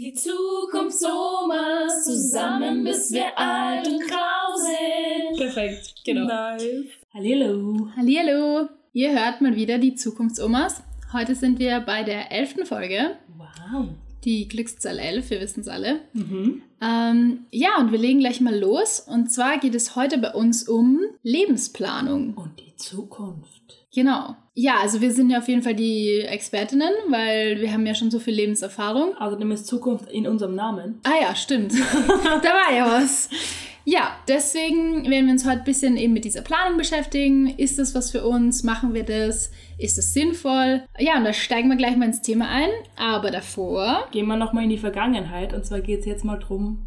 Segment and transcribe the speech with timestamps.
[0.00, 5.36] Die Zukunftsomas zusammen, bis wir alt und grau sind.
[5.36, 6.24] Perfekt, genau.
[6.24, 6.86] Nice.
[7.12, 7.86] Hallo.
[7.94, 8.68] Hallihallo!
[8.94, 10.82] Ihr hört mal wieder die Zukunftsomas.
[11.12, 13.88] Heute sind wir bei der elften Folge, Wow.
[14.24, 16.00] die Glückszahl 11, wir wissen es alle.
[16.14, 16.62] Mhm.
[16.80, 19.00] Ähm, ja, und wir legen gleich mal los.
[19.00, 22.32] Und zwar geht es heute bei uns um Lebensplanung.
[22.38, 23.79] Und die Zukunft.
[23.92, 24.36] Genau.
[24.54, 28.10] Ja, also wir sind ja auf jeden Fall die Expertinnen, weil wir haben ja schon
[28.10, 29.16] so viel Lebenserfahrung.
[29.16, 31.00] Außerdem ist Zukunft in unserem Namen.
[31.04, 31.72] Ah ja, stimmt.
[32.08, 33.28] da war ja was.
[33.84, 37.48] Ja, deswegen werden wir uns heute ein bisschen eben mit dieser Planung beschäftigen.
[37.56, 38.62] Ist das was für uns?
[38.62, 39.50] Machen wir das?
[39.78, 40.84] Ist es sinnvoll?
[40.98, 42.68] Ja, und da steigen wir gleich mal ins Thema ein.
[42.96, 45.54] Aber davor, Gehen wir nochmal in die Vergangenheit.
[45.54, 46.86] Und zwar geht es jetzt mal drum,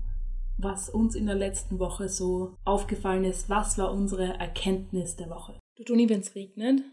[0.57, 3.49] was uns in der letzten Woche so aufgefallen ist.
[3.49, 5.55] Was war unsere Erkenntnis der Woche?
[5.75, 6.83] Du Toni, wenn es regnet?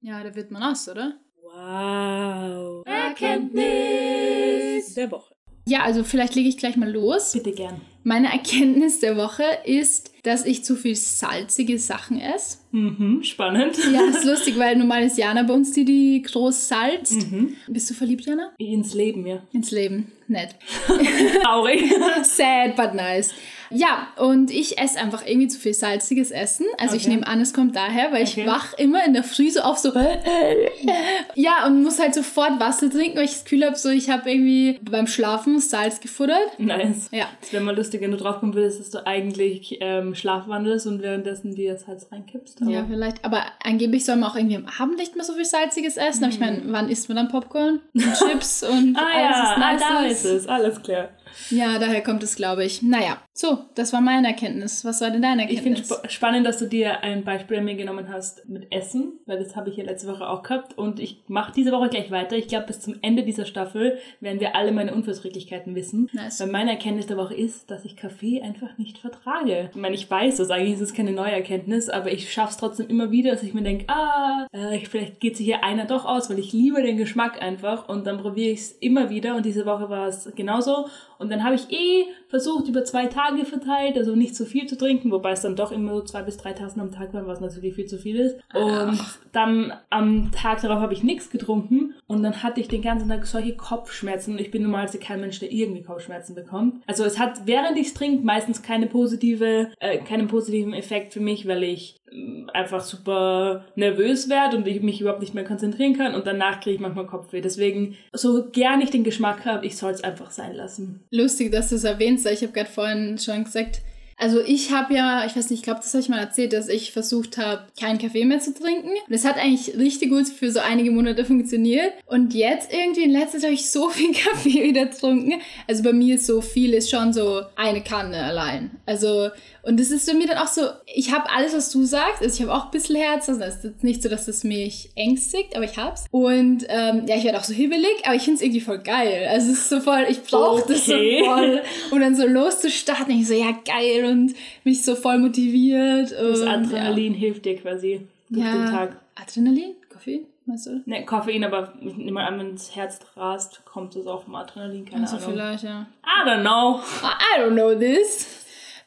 [0.00, 1.20] ja, da wird man nass, oder?
[1.42, 2.86] Wow.
[2.86, 5.34] Erkenntnis der Woche.
[5.66, 7.32] Ja, also vielleicht lege ich gleich mal los.
[7.32, 7.82] Bitte gern.
[8.02, 12.58] Meine Erkenntnis der Woche ist, dass ich zu viel salzige Sachen esse.
[12.72, 13.76] Mhm, spannend.
[13.92, 17.30] Ja, ist lustig, weil normal ist Jana bei uns die, die groß salzt.
[17.32, 17.54] Mhm.
[17.68, 18.50] Bist du verliebt, Jana?
[18.58, 19.42] Ins Leben, ja.
[19.52, 20.12] Ins Leben.
[20.28, 20.54] Nett.
[21.42, 21.82] Traurig.
[22.22, 23.32] Sad, but nice.
[23.72, 26.66] Ja, und ich esse einfach irgendwie zu viel salziges Essen.
[26.78, 27.10] Also ich Okay.
[27.14, 28.46] nehme an, es kommt daher, weil ich Okay.
[28.46, 29.92] wach immer in der Früh so auf so
[31.34, 34.30] ja und muss halt sofort Wasser trinken, weil ich das Gefühl habe, so ich habe
[34.30, 36.58] irgendwie beim Schlafen Salz gefuttert.
[36.58, 37.08] nice.
[37.12, 41.02] Ja, Es wäre mal lustig, wenn du draufkommen würdest, dass du eigentlich ähm, schlafwandelst und
[41.02, 42.62] währenddessen dir das Salz reinkippst.
[42.62, 43.24] Aber ja, vielleicht.
[43.24, 46.24] Aber angeblich soll man auch irgendwie am Abend nicht mehr so viel salziges essen.
[46.24, 48.96] Aber ich meine, wann isst man dann Popcorn und Chips und Mhm.
[48.96, 50.24] Ah alles, ja, ah, nice da ist?
[50.24, 50.46] ist es.
[50.46, 51.08] Alles klar.
[51.50, 52.82] Ja, daher kommt es, glaube ich.
[52.82, 54.84] Naja, so, das war meine Erkenntnis.
[54.84, 55.98] Was war denn deine Ich finde Erkenntnis?
[56.02, 59.56] sp spannend, dass du dir ein Beispiel an mir genommen hast mit Essen, weil das
[59.56, 62.36] habe ich ja letzte Woche auch gehabt und ich mache diese Woche gleich weiter.
[62.36, 66.08] Ich glaube, bis zum Ende dieser Staffel werden wir alle meine Unverträglichkeiten wissen.
[66.12, 66.40] Nice.
[66.40, 69.70] Weil meine Erkenntnis der Woche ist, dass ich Kaffee einfach nicht vertrage.
[69.72, 72.56] Ich meine, ich weiß das, eigentlich ist es keine neue Erkenntnis, aber ich schaffe es
[72.58, 76.04] trotzdem immer wieder, dass ich mir denke, ah, äh, vielleicht geht sich hier einer doch
[76.04, 79.46] aus, weil ich liebe den Geschmack einfach und dann probiere ich es immer wieder und
[79.46, 80.86] diese Woche war es genauso.
[81.20, 84.78] Und dann habe ich eh versucht, über zwei Tage verteilt, also nicht zu viel zu
[84.78, 87.40] trinken, wobei es dann doch immer so zwei bis drei Tassen am Tag waren, was
[87.40, 88.36] natürlich viel zu viel ist.
[88.54, 88.98] Und
[89.32, 93.26] dann am Tag darauf habe ich nichts getrunken und dann hatte ich den ganzen Tag
[93.26, 94.34] solche Kopfschmerzen.
[94.34, 96.82] Und ich bin normalerweise kein Mensch, der irgendwie Kopfschmerzen bekommt.
[96.86, 101.20] Also es hat, während ich es trinke, meistens keine positive, äh, keinen positiven Effekt für
[101.20, 105.96] mich, weil ich ähm, einfach super nervös werde und ich mich überhaupt nicht mehr konzentrieren
[105.96, 107.40] kann und danach kriege ich manchmal Kopfweh.
[107.40, 111.00] Deswegen, so gern ich den Geschmack habe, ich soll es einfach sein lassen.
[111.10, 113.82] Lustig, dass du es erwähnst, weil ich habe gerade vorhin schon gesagt,
[114.20, 116.68] also ich habe ja, ich weiß nicht, ich glaube, das habe ich mal erzählt, dass
[116.68, 118.90] ich versucht habe, keinen Kaffee mehr zu trinken.
[118.90, 121.94] Und es hat eigentlich richtig gut für so einige Monate funktioniert.
[122.04, 125.40] Und jetzt irgendwie in letzter Zeit habe ich so viel Kaffee wieder getrunken.
[125.66, 128.72] Also bei mir ist so viel, ist schon so eine Kanne allein.
[128.84, 129.30] Also,
[129.62, 132.22] und es ist für mich dann auch so, ich habe alles, was du sagst.
[132.22, 133.28] Also ich habe auch ein bisschen Herz.
[133.28, 136.06] Also es ist jetzt nicht so, dass es mich ängstigt, aber ich hab's.
[136.10, 139.28] Und ähm, ja, ich werde auch so hibbelig, aber ich finde es irgendwie voll geil.
[139.30, 141.22] Also es ist so voll, ich brauche das so Okay.
[141.24, 141.62] voll.
[141.90, 144.34] Um dann so loszustarten, ich so, ja geil und
[144.64, 146.12] mich so voll motiviert.
[146.12, 148.52] Das und, Adrenalin hilft dir quasi durch ja.
[148.52, 148.70] den ja.
[148.70, 148.96] Tag.
[149.14, 149.74] Adrenalin?
[149.92, 150.20] Koffein?
[150.46, 150.80] Meinst du?
[150.86, 154.34] Ne, Koffein, aber ich nehme mal an, wenn das Herz rast, kommt es auch vom
[154.34, 155.32] Adrenalin, keine Also Ahnung.
[155.32, 155.86] vielleicht, ja.
[156.04, 156.80] I don't know.
[157.02, 158.39] I don't know this.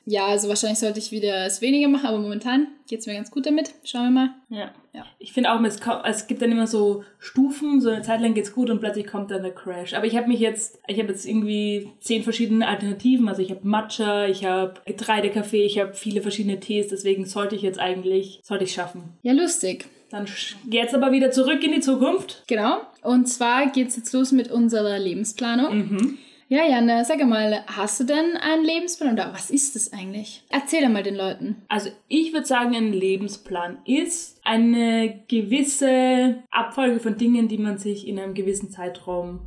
[0.05, 3.31] Ja, also wahrscheinlich sollte ich wieder es weniger machen, aber momentan geht es mir ganz
[3.31, 3.73] gut damit.
[3.85, 4.29] Schauen wir mal.
[4.49, 4.71] Ja.
[4.93, 5.05] Ja.
[5.17, 8.33] Ich finde auch, es, kommt, es gibt dann immer so Stufen, so eine Zeit lang
[8.33, 9.93] geht's gut und plötzlich kommt dann der Crash.
[9.93, 13.27] Aber ich habe mich jetzt, ich habe jetzt irgendwie zehn verschiedene Alternativen.
[13.29, 17.61] Also ich habe Matcha, ich habe Getreidekaffee, ich habe viele verschiedene Tees, deswegen sollte ich
[17.61, 19.03] jetzt eigentlich, sollte ich schaffen.
[19.23, 19.85] Ja, lustig.
[20.09, 22.43] Dann sch- jetzt aber wieder zurück in die Zukunft.
[22.47, 22.81] Genau.
[23.01, 25.77] Und zwar geht's jetzt los mit unserer Lebensplanung.
[25.77, 26.17] Mhm.
[26.53, 30.43] Ja, Jan, sag mal, hast du denn einen Lebensplan oder was ist das eigentlich?
[30.49, 31.63] Erzähl doch mal den Leuten.
[31.67, 38.07] Also ich würde sagen, ein Lebensplan ist eine gewisse Abfolge von Dingen, die man sich
[38.07, 39.39] in einem gewissen Zeitraum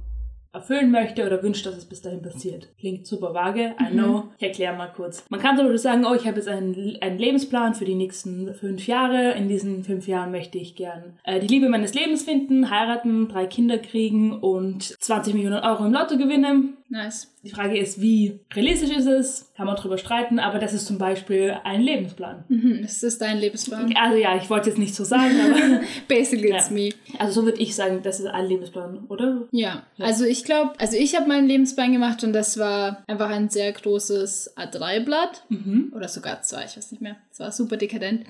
[0.56, 2.68] erfüllen möchte oder wünscht, dass es bis dahin passiert.
[2.78, 4.24] Klingt super vage, I know.
[4.38, 5.24] Ich erkläre mal kurz.
[5.28, 8.52] Man kann zum Beispiel sagen, oh, ich habe jetzt einen, einen Lebensplan für die nächsten
[8.54, 9.32] fünf Jahre.
[9.32, 13.46] In diesen fünf Jahren möchte ich gern äh, die Liebe meines Lebens finden, heiraten, drei
[13.46, 16.78] Kinder kriegen und 20 Millionen Euro im Lotto gewinnen.
[16.88, 17.32] Nice.
[17.42, 19.52] Die Frage ist, wie realistisch ist es?
[19.56, 22.44] Kann man drüber streiten, aber das ist zum Beispiel ein Lebensplan.
[22.48, 23.92] Mhm, das ist dein Lebensplan.
[23.96, 26.74] Also ja, ich wollte jetzt nicht so sagen, aber Basically it's Ja.
[26.74, 26.88] me.
[27.18, 29.42] also so würde ich sagen, das ist ein Lebensplan, oder?
[29.52, 33.48] Ja, also ich glaube, also ich habe meinen Lebensplan gemacht und das war einfach ein
[33.48, 35.92] sehr großes A3-Blatt Mhm.
[35.94, 37.16] oder sogar zwei, ich weiß nicht mehr.
[37.32, 38.24] Es war super dekadent.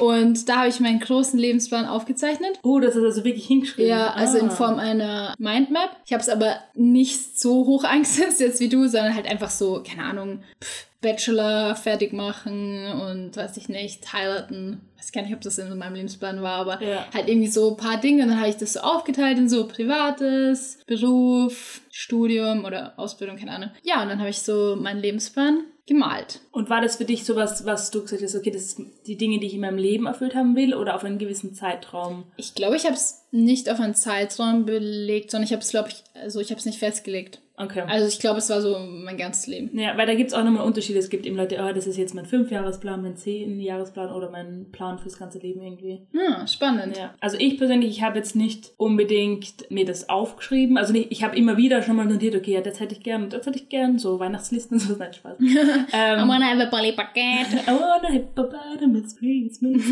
[0.00, 2.58] Und da habe ich meinen großen Lebensplan aufgezeichnet.
[2.62, 3.90] Oh, das ist also wirklich hingeschrieben.
[3.90, 4.50] Ja, also in Ah.
[4.50, 5.96] Form einer Mindmap.
[6.06, 9.82] Ich habe es aber nicht so hoch angesetzt jetzt wie du, sondern halt einfach so,
[9.86, 14.80] keine Ahnung, pff, Bachelor fertig machen und weiß ich nicht, heiraten.
[14.96, 17.06] Weiß gar nicht, ob das in meinem Lebensplan war, aber Ja.
[17.14, 18.22] halt irgendwie so ein paar Dinge.
[18.24, 23.52] Und dann habe ich das so aufgeteilt in so Privates, Beruf, Studium oder Ausbildung, keine
[23.52, 23.70] Ahnung.
[23.82, 26.40] Ja, und dann habe ich so meinen Lebensplan gemalt.
[26.50, 29.38] Und war das für dich sowas, was du gesagt hast, okay, das sind die Dinge,
[29.38, 32.24] die ich in meinem Leben erfüllt haben will oder auf einen gewissen Zeitraum?
[32.36, 35.90] Ich glaube, ich habe es nicht auf einen Zeitraum belegt, sondern ich habe es, glaube
[35.90, 37.40] ich, also ich habe es nicht festgelegt.
[37.58, 37.82] Okay.
[37.86, 39.78] Also ich glaube, es war so mein ganzes Leben.
[39.78, 40.98] ja, weil da gibt es auch nochmal Unterschiede.
[40.98, 44.98] Es gibt eben Leute, oh, das ist jetzt mein Fünfjahresplan, mein Zehnjahresplan oder mein Plan
[44.98, 46.02] fürs ganze Leben irgendwie.
[46.12, 46.96] Hm, spannend.
[46.96, 47.14] Ja.
[47.20, 50.76] Also ich persönlich, ich habe jetzt nicht unbedingt mir das aufgeschrieben.
[50.76, 53.30] Also nicht, ich habe immer wieder schon mal notiert, okay, ja, das hätte ich gern,
[53.30, 55.36] das hätte ich gern, so Weihnachtslisten, so, nein, Spaß.
[55.40, 57.16] ähm, wanna have a Polly Packet.
[57.66, 59.84] I wanna hippopotamus, please, please.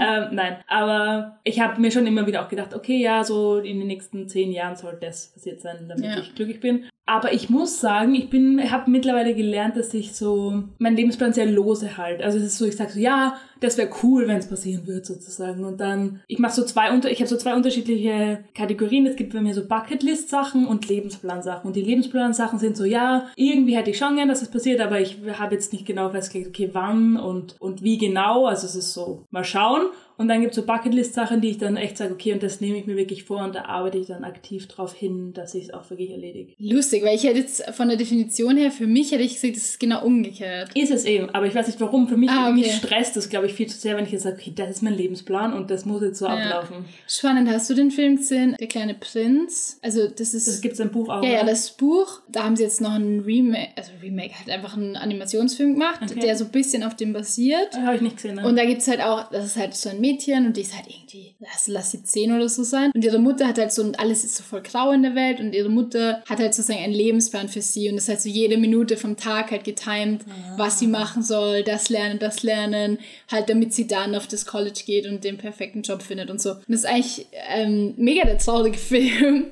[0.00, 3.78] ähm, nein, aber ich habe mir schon immer wieder auch gedacht, okay, ja, so in
[3.78, 6.18] den nächsten zehn Jahren soll das passiert sein, damit Ja.
[6.18, 6.84] ich glücklich bin.
[7.12, 11.44] Aber ich muss sagen, ich bin, habe mittlerweile gelernt, dass ich so meinen Lebensplan sehr
[11.44, 12.22] lose halt.
[12.22, 15.06] Also es ist so, ich sage so, ja, das wäre cool, wenn es passieren wird
[15.06, 15.64] sozusagen.
[15.64, 19.06] Und dann, ich mache so zwei unter, ich habe so zwei unterschiedliche Kategorien.
[19.06, 21.66] Es gibt bei mir so Bucketlist-Sachen und Lebensplan-Sachen.
[21.66, 25.00] Und die Lebensplan-Sachen sind so, ja, irgendwie hätte ich schon gern, dass es passiert, aber
[25.00, 28.46] ich habe jetzt nicht genau festgelegt, okay, wann und, und wie genau.
[28.46, 29.82] Also es ist so, mal schauen.
[30.18, 32.76] Und dann gibt es so Bucketlist-Sachen, die ich dann echt sage, okay, und das nehme
[32.78, 35.74] ich mir wirklich vor und da arbeite ich dann aktiv drauf hin, dass ich es
[35.74, 36.52] auch wirklich erledige.
[36.58, 39.64] Lustig, weil ich hätte jetzt von der Definition her, für mich hätte ich gesagt, das
[39.64, 40.70] ist genau umgekehrt.
[40.76, 42.06] Ist es eben, aber ich weiß nicht warum.
[42.08, 42.52] Für mich, Ah, okay.
[42.60, 44.82] mich stresst das, glaube ich, viel zu sehr, wenn ich jetzt sage, okay, das ist
[44.82, 46.34] mein Lebensplan und das muss jetzt so Ja.
[46.36, 46.84] ablaufen.
[47.06, 49.78] Spannend, hast du den Film gesehen, Der kleine Prinz?
[49.82, 50.46] Also das ist...
[50.48, 51.22] Das gibt es im Buch auch.
[51.22, 54.76] ja, ja, das Buch, da haben sie jetzt noch ein Remake, also Remake, halt einfach
[54.76, 56.20] einen Animationsfilm gemacht, Okay.
[56.20, 57.74] der so ein bisschen auf dem basiert.
[57.76, 58.36] habe ich nicht gesehen.
[58.36, 58.46] Ne?
[58.46, 60.86] Und da gibt's halt auch, das ist halt so ein Mädchen und die ist halt
[60.88, 62.90] irgendwie, lass, lass sie zehn oder so sein.
[62.94, 65.40] Und ihre Mutter hat halt so, und alles ist so voll grau in der Welt
[65.40, 68.56] und ihre Mutter hat halt sozusagen einen Lebensplan für sie und ist halt so jede
[68.56, 70.22] Minute vom Tag halt getimed,
[70.56, 72.98] was sie machen soll, das lernen, das lernen,
[73.30, 76.52] halt damit sie dann auf das College geht und den perfekten Job findet und so.
[76.52, 79.46] Und das ist eigentlich ähm, mega der traurige Film.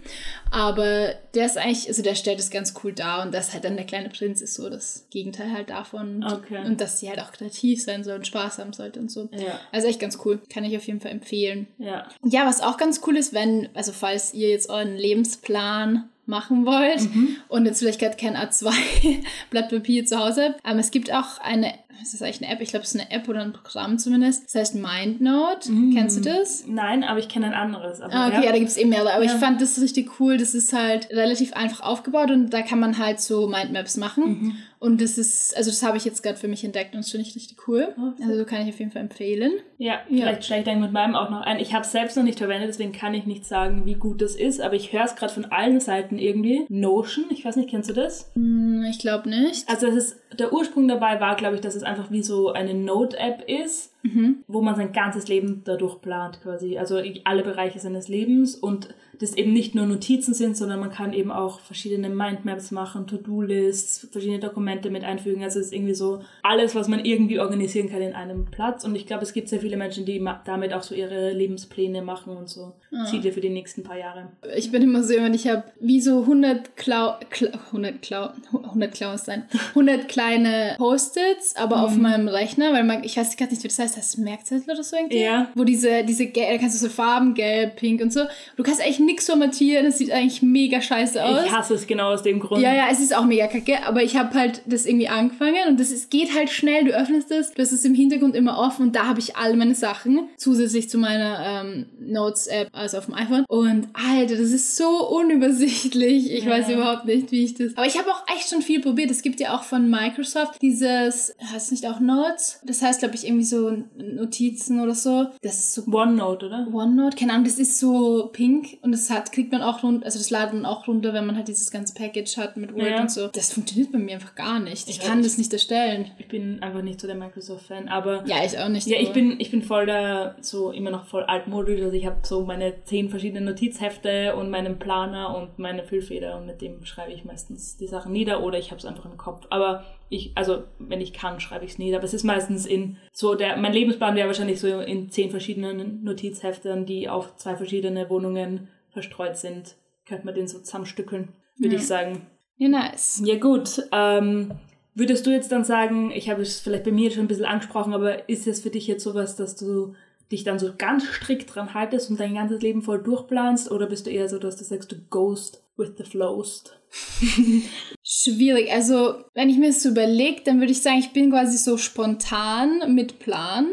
[0.53, 3.77] Aber der ist eigentlich, also der stellt es ganz cool dar und das halt dann
[3.77, 6.25] der kleine Prinz ist so das Gegenteil halt davon.
[6.25, 6.65] Und, Okay.
[6.65, 9.29] und dass sie halt auch kreativ sein soll und Spaß haben sollte und so.
[9.33, 9.61] Ja.
[9.71, 10.41] Also echt ganz cool.
[10.53, 11.67] Kann ich auf jeden Fall empfehlen.
[11.79, 12.09] ja.
[12.25, 17.01] Ja, was auch ganz cool ist, wenn, also falls ihr jetzt euren Lebensplan machen wollt
[17.49, 18.71] und jetzt vielleicht gerade kein A2
[19.51, 22.61] Blatt Papier zu Hause habt, aber es gibt auch eine, ist das eigentlich eine App?
[22.61, 24.45] Ich glaube, es ist eine App oder ein Programm zumindest.
[24.47, 25.71] Das heißt MindNote.
[25.95, 26.65] Kennst du das?
[26.67, 28.01] Nein, aber ich kenne ein anderes.
[28.01, 29.13] Aber Ah, okay, ja, da gibt es eben mehrere.
[29.15, 29.33] Aber Ja.
[29.33, 30.37] ich fand das richtig cool.
[30.39, 34.25] Das ist halt relativ einfach aufgebaut und da kann man halt so Mindmaps machen.
[34.25, 34.57] Mhm.
[34.79, 37.27] Und das ist, also das habe ich jetzt gerade für mich entdeckt und das finde
[37.29, 37.89] ich richtig cool.
[37.99, 39.53] Oh, Also so kann ich auf jeden Fall empfehlen.
[39.77, 40.23] Ja, Ja.
[40.25, 41.59] vielleicht steige ich dann mit meinem auch noch ein.
[41.61, 44.37] Ich habe es selbst noch nicht verwendet, deswegen kann ich nicht sagen, wie gut das
[44.37, 46.65] ist, aber ich höre es gerade von allen Seiten irgendwie.
[46.71, 48.31] Notion, ich weiß nicht, kennst du das?
[48.35, 49.69] Hm, ich glaube nicht.
[49.69, 52.75] Also es ist, der Ursprung dabei war, glaube ich, dass es einfach wie so eine
[52.75, 54.37] Note-App ist, Mhm.
[54.49, 56.79] wo man sein ganzes Leben dadurch plant quasi.
[56.79, 58.89] Also alle Bereiche seines Lebens und
[59.19, 64.09] das eben nicht nur Notizen sind, sondern man kann eben auch verschiedene Mindmaps machen, To-Do-Lists,
[64.11, 65.43] verschiedene Dokumente mit einfügen.
[65.45, 68.85] Also es ist irgendwie so alles, was man irgendwie organisieren kann in einem Platz.
[68.85, 72.35] Und ich glaube, es gibt sehr viele Menschen, die damit auch so ihre Lebenspläne machen
[72.37, 72.73] und so
[73.11, 74.29] Ziele für die nächsten paar Jahre.
[74.57, 78.93] Ich bin immer so jemand, ich habe wie so 100 Klau, Klau 100 Klau, 100
[78.93, 82.03] Klaus sein, 100 kleine Post-its, aber auf Mhm.
[82.03, 84.83] meinem Rechner, weil man, ich weiß gerade nicht, wie das heißt, das ist Merkzettel oder
[84.83, 85.21] so irgendwie.
[85.21, 85.51] Ja.
[85.55, 88.21] Wo diese, diese, Gel- da kannst du so Farben, gelb, pink und so.
[88.57, 91.45] Du kannst eigentlich nichts formatieren, das sieht eigentlich mega scheiße aus.
[91.47, 92.63] Ich hasse es genau aus dem Grund.
[92.63, 95.81] Ja, ja, es ist auch mega kacke, aber ich habe halt das irgendwie angefangen und
[95.81, 98.87] das ist, geht halt schnell, du öffnest es, du hast es im Hintergrund immer offen
[98.87, 103.15] und da habe ich all meine Sachen, zusätzlich zu meiner ähm, Notes-App, also auf dem
[103.15, 103.45] iPhone.
[103.49, 106.33] Und Alter, das ist so unübersichtlich.
[106.33, 106.51] Ich Ja.
[106.51, 107.77] weiß überhaupt nicht, wie ich das...
[107.77, 109.11] Aber ich habe auch echt schon viel probiert.
[109.11, 112.61] Es gibt ja auch von Microsoft dieses, heißt es nicht auch Notes?
[112.65, 115.27] Das heißt, glaube ich, irgendwie so Notizen oder so.
[115.43, 116.67] Das ist so OneNote, oder?
[116.73, 120.19] OneNote, keine Ahnung, das ist so pink und das hat, kriegt man auch runter, also
[120.19, 123.01] das ladet man auch runter, wenn man halt dieses ganze Package hat mit Word Ja.
[123.01, 123.29] und so.
[123.29, 124.89] Das funktioniert bei mir einfach gar nicht.
[124.89, 126.11] Ich Ich kann das nicht erstellen.
[126.19, 128.87] Ich bin einfach nicht so der Microsoft-Fan, aber Ja, ich auch nicht.
[128.87, 131.81] Ja, ich bin, ich bin voll da, so immer noch voll altmodisch.
[131.81, 136.47] Also ich habe so meine zehn verschiedenen Notizhefte und meinen Planer und meine Füllfeder und
[136.47, 139.47] mit dem schreibe ich meistens die Sachen nieder oder ich habe es einfach im Kopf.
[139.51, 141.97] Aber ich, also wenn ich kann, schreibe ich es nieder.
[141.97, 146.03] Aber es ist meistens in so der, mein Lebensplan wäre wahrscheinlich so in zehn verschiedenen
[146.05, 149.77] Notizheftern, die auf zwei verschiedene Wohnungen verstreut sind.
[150.07, 151.81] Könnte man den so zusammenstückeln, würde Ja.
[151.81, 152.27] ich sagen.
[152.57, 153.23] Ja, nice.
[153.25, 154.51] Ja gut, ähm,
[154.95, 157.95] würdest du jetzt dann sagen, ich habe es vielleicht bei mir schon ein bisschen angesprochen,
[157.95, 159.95] aber ist es für dich jetzt sowas, dass du
[160.33, 164.07] dich dann so ganz strikt dran haltest und dein ganzes Leben voll durchplanst oder bist
[164.07, 166.77] du eher so, dass du sagst, du ghost with the flowst?
[168.13, 168.73] Schwierig.
[168.73, 171.77] Also, wenn ich mir das so überlege, dann würde ich sagen, ich bin quasi so
[171.77, 173.67] spontan mit Plan.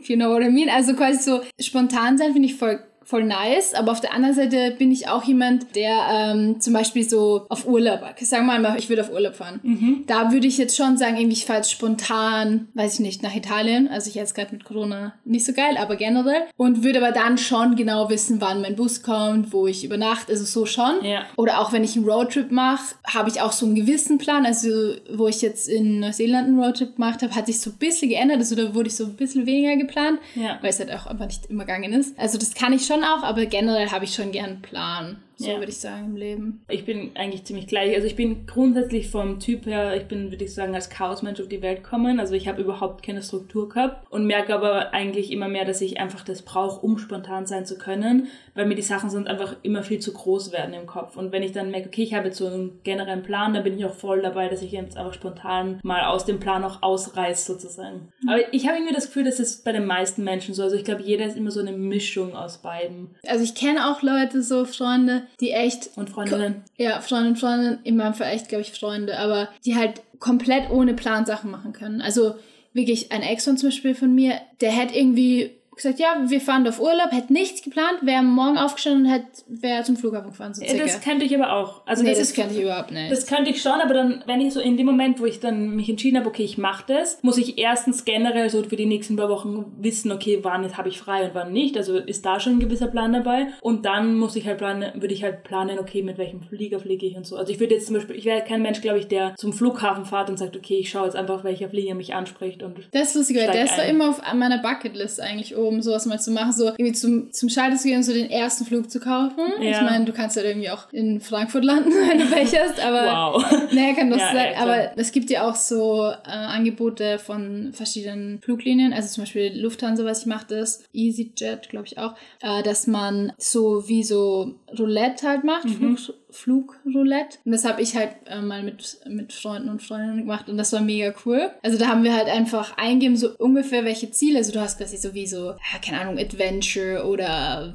[0.00, 0.68] If you know what I mean.
[0.68, 4.74] Also quasi so spontan sein finde ich voll voll nice, aber auf der anderen Seite
[4.78, 8.90] bin ich auch jemand, der ähm, zum Beispiel so auf Urlaub, sagen wir mal, ich
[8.90, 9.60] würde auf Urlaub fahren.
[9.62, 10.04] Mhm.
[10.06, 13.34] Da würde ich jetzt schon sagen, irgendwie ich fahre jetzt spontan, weiß ich nicht, nach
[13.34, 17.12] Italien, also ich jetzt gerade mit Corona nicht so geil, aber generell und würde aber
[17.12, 21.02] dann schon genau wissen, wann mein Bus kommt, wo ich übernachte, also so schon.
[21.02, 21.22] Ja.
[21.36, 24.68] Oder auch wenn ich einen Roadtrip mache, habe ich auch so einen gewissen Plan, also
[25.14, 28.36] wo ich jetzt in Neuseeland einen Roadtrip gemacht habe, hat sich so ein bisschen geändert,
[28.36, 30.58] also da wurde ich so ein bisschen weniger geplant, Ja.
[30.60, 32.18] weil es halt auch einfach nicht immer gegangen ist.
[32.18, 35.22] Also das kann ich schon auch, aber generell habe ich schon gern einen Plan.
[35.40, 35.58] So Ja.
[35.58, 36.64] würde ich sagen im Leben.
[36.68, 37.94] Ich bin eigentlich ziemlich gleich.
[37.94, 41.46] Also ich bin grundsätzlich vom Typ her, ich bin, würde ich sagen, als Chaosmensch auf
[41.46, 42.18] die Welt gekommen.
[42.18, 46.00] Also ich habe überhaupt keine Struktur gehabt und merke aber eigentlich immer mehr, dass ich
[46.00, 49.84] einfach das brauche, um spontan sein zu können, weil mir die Sachen sonst einfach immer
[49.84, 51.16] viel zu groß werden im Kopf.
[51.16, 53.78] Und wenn ich dann merke, okay, ich habe jetzt so einen generellen Plan, dann bin
[53.78, 57.46] ich auch voll dabei, dass ich jetzt einfach spontan mal aus dem Plan auch ausreiß
[57.46, 58.08] sozusagen.
[58.26, 60.64] Aber ich habe irgendwie das Gefühl, das ist bei den meisten Menschen so.
[60.64, 63.14] Also ich glaube, jeder ist immer so eine Mischung aus beiden.
[63.24, 66.64] Also ich kenne auch Leute, so Freunde, die echt, Und Freundinnen.
[66.76, 70.70] ja, Freunde und Freundinnen, in meinem Fall echt, glaube ich, Freunde, aber die halt komplett
[70.70, 72.00] ohne Plan Sachen machen können.
[72.00, 72.34] Also
[72.72, 76.66] wirklich ein Ex von zum Beispiel von mir, der hätte irgendwie gesagt, ja, wir fahren
[76.68, 80.64] auf Urlaub, hätte nichts geplant, wäre morgen aufgestanden und hätte, wäre zum Flughafen gefahren, so
[80.64, 80.84] circa.
[80.84, 81.82] Das könnte ich aber auch.
[81.86, 83.10] Also nee, nee, das könnte ich überhaupt nicht.
[83.10, 85.76] Das könnte ich schon, aber dann, wenn ich so in dem Moment, wo ich dann
[85.76, 89.16] mich entschieden habe, okay, ich mache das, muss ich erstens generell so für die nächsten
[89.16, 91.76] paar Wochen wissen, okay, wann habe ich frei und wann nicht.
[91.76, 93.48] Also ist da schon ein gewisser Plan dabei.
[93.60, 97.06] Und dann muss ich halt planen, würde ich halt planen, okay, mit welchem Flieger fliege
[97.06, 97.36] ich und so.
[97.36, 100.04] Also ich würde jetzt zum Beispiel, ich wäre kein Mensch, glaube ich, der zum Flughafen
[100.04, 103.14] fährt und sagt, okay, ich schaue jetzt einfach, welcher Flieger mich anspricht und Das ist
[103.16, 103.90] lustig, weil das war ein.
[103.90, 107.76] immer auf meiner Bucketlist eigentlich oben, sowas mal zu machen, so irgendwie zum, zum Schalter
[107.76, 109.38] zu gehen und so den ersten Flug zu kaufen.
[109.60, 109.70] Ja.
[109.70, 113.02] Ich meine, du kannst halt irgendwie auch in Frankfurt landen, wenn du Pech hast, aber
[113.34, 113.72] wow.
[113.72, 114.52] naja, kann das Ja, sein.
[114.54, 119.52] ja, aber es gibt ja auch so äh, Angebote von verschiedenen Fluglinien, also zum Beispiel
[119.60, 124.54] Lufthansa, was ich mache, das EasyJet, glaube ich auch, äh, dass man so wie so
[124.78, 125.96] Roulette halt macht, Mhm.
[125.96, 127.38] Flug, Flugroulette.
[127.44, 130.72] Und das habe ich halt äh, mal mit, mit Freunden und Freundinnen gemacht und das
[130.72, 131.50] war mega cool.
[131.62, 134.38] Also da haben wir halt einfach eingeben, so ungefähr welche Ziele.
[134.38, 137.74] Also du hast quasi so wie so, ja, keine Ahnung, Adventure oder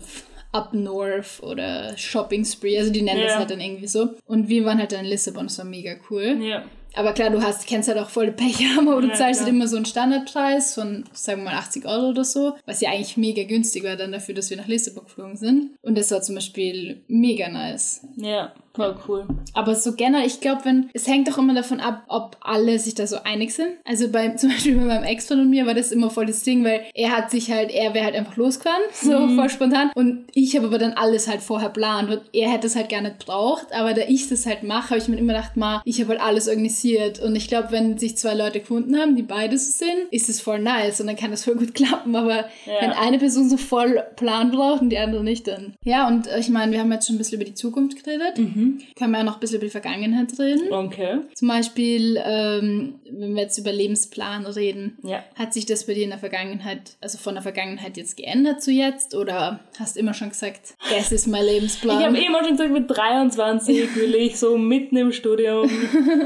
[0.52, 2.78] Up North oder Shopping Spree.
[2.78, 3.40] Also die nennen das Ja.
[3.40, 4.10] halt dann irgendwie so.
[4.28, 6.38] Und wir waren halt dann in Lissabon, das war mega cool.
[6.42, 6.64] Ja.
[6.96, 9.46] Aber klar, du hast, kennst halt auch voll Pech haben, aber du Ja, zahlst klar.
[9.48, 12.92] halt immer so einen Standardpreis von, sagen wir mal, 80 Euro oder so, was ja
[12.92, 15.72] eigentlich mega günstig war dann dafür, dass wir nach Lissabon geflogen sind.
[15.82, 18.02] Und das war zum Beispiel mega nice.
[18.16, 19.26] Ja, voll cool.
[19.54, 22.96] Aber so generell, ich glaube, wenn, es hängt doch immer davon ab, ob alle sich
[22.96, 23.70] da so einig sind.
[23.86, 26.64] Also bei, zum Beispiel bei meinem Ex von mir war das immer voll das Ding,
[26.64, 29.36] weil er hat sich halt, er wäre halt einfach losgefahren, so Mhm.
[29.36, 29.92] voll spontan.
[29.96, 33.02] Und ich habe aber dann alles halt vorher plant und er hätte es halt gar
[33.02, 33.72] nicht braucht.
[33.74, 36.22] Aber da ich das halt mache, habe ich mir immer gedacht, ma, ich habe halt
[36.22, 37.20] alles organisiert.
[37.22, 40.42] Und ich glaube, wenn sich zwei Leute gefunden haben, die beide so sind, ist es
[40.42, 42.16] voll nice und dann kann das voll gut klappen.
[42.16, 42.82] Aber Ja.
[42.82, 45.74] wenn eine Person so voll Plan braucht und die andere nicht, dann.
[45.84, 48.38] Ja, und ich meine, wir haben jetzt schon ein bisschen über die Zukunft geredet.
[48.38, 48.63] Mhm.
[48.98, 50.72] Können wir ja noch ein bisschen über die Vergangenheit reden.
[50.72, 51.20] Okay.
[51.34, 55.24] Zum Beispiel, ähm, wenn wir jetzt über Lebensplan reden, Ja.
[55.36, 58.72] hat sich das bei dir in der Vergangenheit, also von der Vergangenheit jetzt geändert zu
[58.72, 59.16] jetzt?
[59.16, 62.00] Oder hast du immer schon gesagt, das ist mein Lebensplan?
[62.00, 65.70] Ich habe immer schon gesagt, mit 23 will ich so mitten im Studium,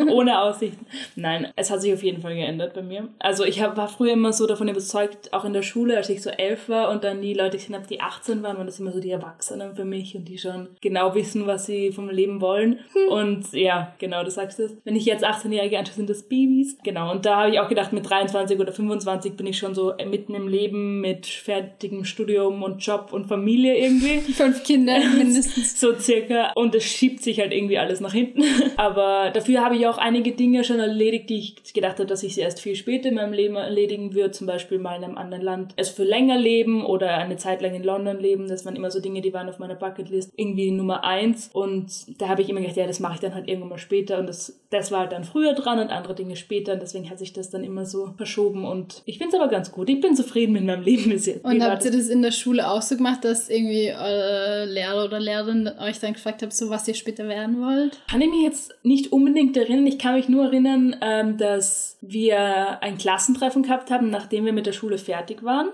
[0.10, 0.86] ohne Aussichten.
[1.16, 3.08] Nein, es hat sich auf jeden Fall geändert bei mir.
[3.20, 6.22] Also ich hab, war früher immer so davon überzeugt, auch in der Schule, als ich
[6.22, 8.92] so elf war und dann die Leute gesehen habe, die 18 waren, waren das immer
[8.92, 12.80] so die Erwachsenen für mich und die schon genau wissen, was sie vom Leben wollen.
[13.10, 14.76] Und ja, genau, du sagst es.
[14.84, 16.78] Wenn ich jetzt 18-Jährige anschaue, sind das Babys.
[16.84, 19.94] Genau, und da habe ich auch gedacht, mit 23 oder 25 bin ich schon so
[20.10, 24.20] mitten im Leben mit fertigem Studium und Job und Familie irgendwie.
[24.34, 25.80] Fünf Kinder mindestens.
[25.80, 26.52] So circa.
[26.56, 28.44] Und es schiebt sich halt irgendwie alles nach hinten.
[28.78, 32.36] Aber dafür habe ich auch einige Dinge schon erledigt, die ich gedacht habe, dass ich
[32.36, 34.32] sie erst viel später in meinem Leben erledigen würde.
[34.32, 37.74] Zum Beispiel mal in einem anderen Land es für länger leben oder eine Zeit lang
[37.76, 38.48] in London leben.
[38.48, 41.50] Das waren immer so Dinge, die waren auf meiner Bucketlist irgendwie Nummer eins.
[41.54, 44.18] Und da habe ich immer gedacht, ja, das mache ich dann halt irgendwann mal später.
[44.20, 46.74] Und das, das war halt dann früher dran und andere Dinge später.
[46.74, 48.66] Und deswegen hat sich das dann immer so verschoben.
[48.66, 49.90] Und ich finde es aber ganz gut.
[49.90, 51.46] Ich bin zufrieden mit meinem Leben bis jetzt.
[51.46, 55.20] Und habt ihr das in der Schule auch so gemacht, dass irgendwie eure Lehrer oder
[55.20, 58.00] Lehrerin euch dann gefragt habt, so was ihr später werden wollt?
[58.10, 59.86] Kann ich mich jetzt nicht unbedingt erinnern.
[59.88, 64.66] Ich kann mich nur erinnern, ähm, dass wir ein Klassentreffen gehabt haben, nachdem wir mit
[64.66, 65.70] der Schule fertig waren.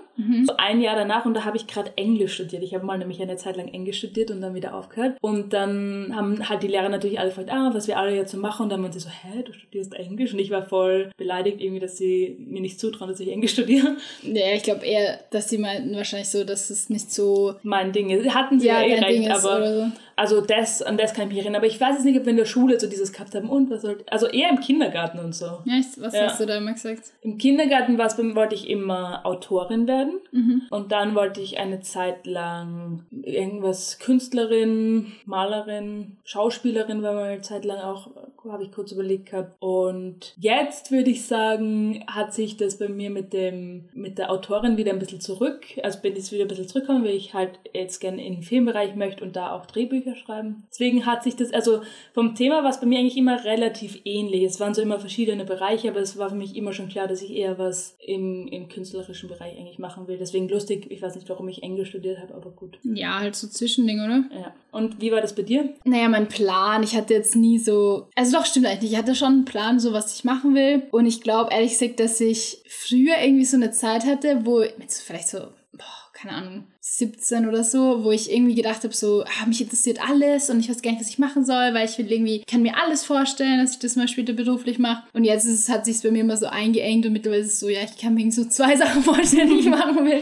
[0.46, 2.62] So ein Jahr danach und da habe ich gerade Englisch studiert.
[2.62, 5.16] Ich habe mal nämlich eine Zeit lang Englisch studiert und dann wieder aufgehört.
[5.20, 8.38] Und dann haben halt die Lehrer natürlich alle gefragt, ah, was wir alle jetzt so
[8.38, 8.64] machen.
[8.64, 10.32] Und dann und sie so, hä, du studierst Englisch?
[10.32, 13.96] Und ich war voll beleidigt irgendwie, dass sie mir nicht zutrauen, dass ich Englisch studiere.
[14.22, 17.54] Ja, ich glaube eher, dass sie meinten wahrscheinlich so, dass es nicht so...
[17.62, 18.34] Mein Ding ist.
[18.34, 19.66] Hatten sie ja, ja eh recht, aber...
[19.66, 19.90] So.
[20.16, 21.56] Also das, an das kann ich mich erinnern.
[21.56, 23.48] Aber ich weiß jetzt nicht, ob wir in der Schule so dieses gehabt haben.
[23.48, 24.04] Und was soll...
[24.10, 25.46] Also eher im Kindergarten und so.
[25.64, 26.24] Ja, was ja.
[26.24, 27.12] hast du da immer gesagt?
[27.22, 30.20] Im Kindergarten wollte ich immer Autorin werden.
[30.32, 30.62] Mhm.
[30.70, 37.64] Und dann wollte ich eine Zeit lang irgendwas Künstlerin, Malerin, Schauspielerin war mal eine Zeit
[37.64, 38.10] lang auch,
[38.52, 39.56] habe ich kurz überlegt gehabt.
[39.60, 44.76] Und jetzt würde ich sagen, hat sich das bei mir mit dem, mit der Autorin
[44.76, 48.00] wieder ein bisschen zurück, also bin ich wieder ein bisschen zurückgekommen, weil ich halt jetzt
[48.00, 50.64] gerne in den Filmbereich möchte und da auch Drehbücher schreiben.
[50.70, 51.82] Deswegen hat sich das, also
[52.12, 54.42] vom Thema war es bei mir eigentlich immer relativ ähnlich.
[54.42, 57.22] Es waren so immer verschiedene Bereiche, aber es war für mich immer schon klar, dass
[57.22, 60.18] ich eher was im, im künstlerischen Bereich eigentlich machen will.
[60.18, 62.78] Deswegen lustig, ich weiß nicht, warum ich Englisch studiert habe, aber gut.
[62.82, 64.24] Ja, halt so Zwischending, oder?
[64.32, 64.54] Ja.
[64.72, 65.74] Und wie war das bei dir?
[65.84, 69.32] Naja, mein Plan, ich hatte jetzt nie so, also doch, stimmt eigentlich, ich hatte schon
[69.32, 70.82] einen Plan, so was ich machen will.
[70.90, 75.28] Und ich glaube ehrlich gesagt, dass ich früher irgendwie so eine Zeit hatte, wo, vielleicht
[75.28, 75.38] so,
[75.72, 79.98] boah, keine Ahnung, 17 oder so, wo ich irgendwie gedacht habe, so, ah, mich interessiert
[80.06, 82.60] alles und ich weiß gar nicht, was ich machen soll, weil ich will irgendwie, kann
[82.60, 85.02] mir alles vorstellen, dass ich das mal später beruflich mache.
[85.14, 87.70] Und jetzt ist, hat sich bei mir immer so eingeengt und mittlerweile ist es so,
[87.70, 90.20] ja, ich kann mir so zwei Sachen vorstellen, die ich machen will.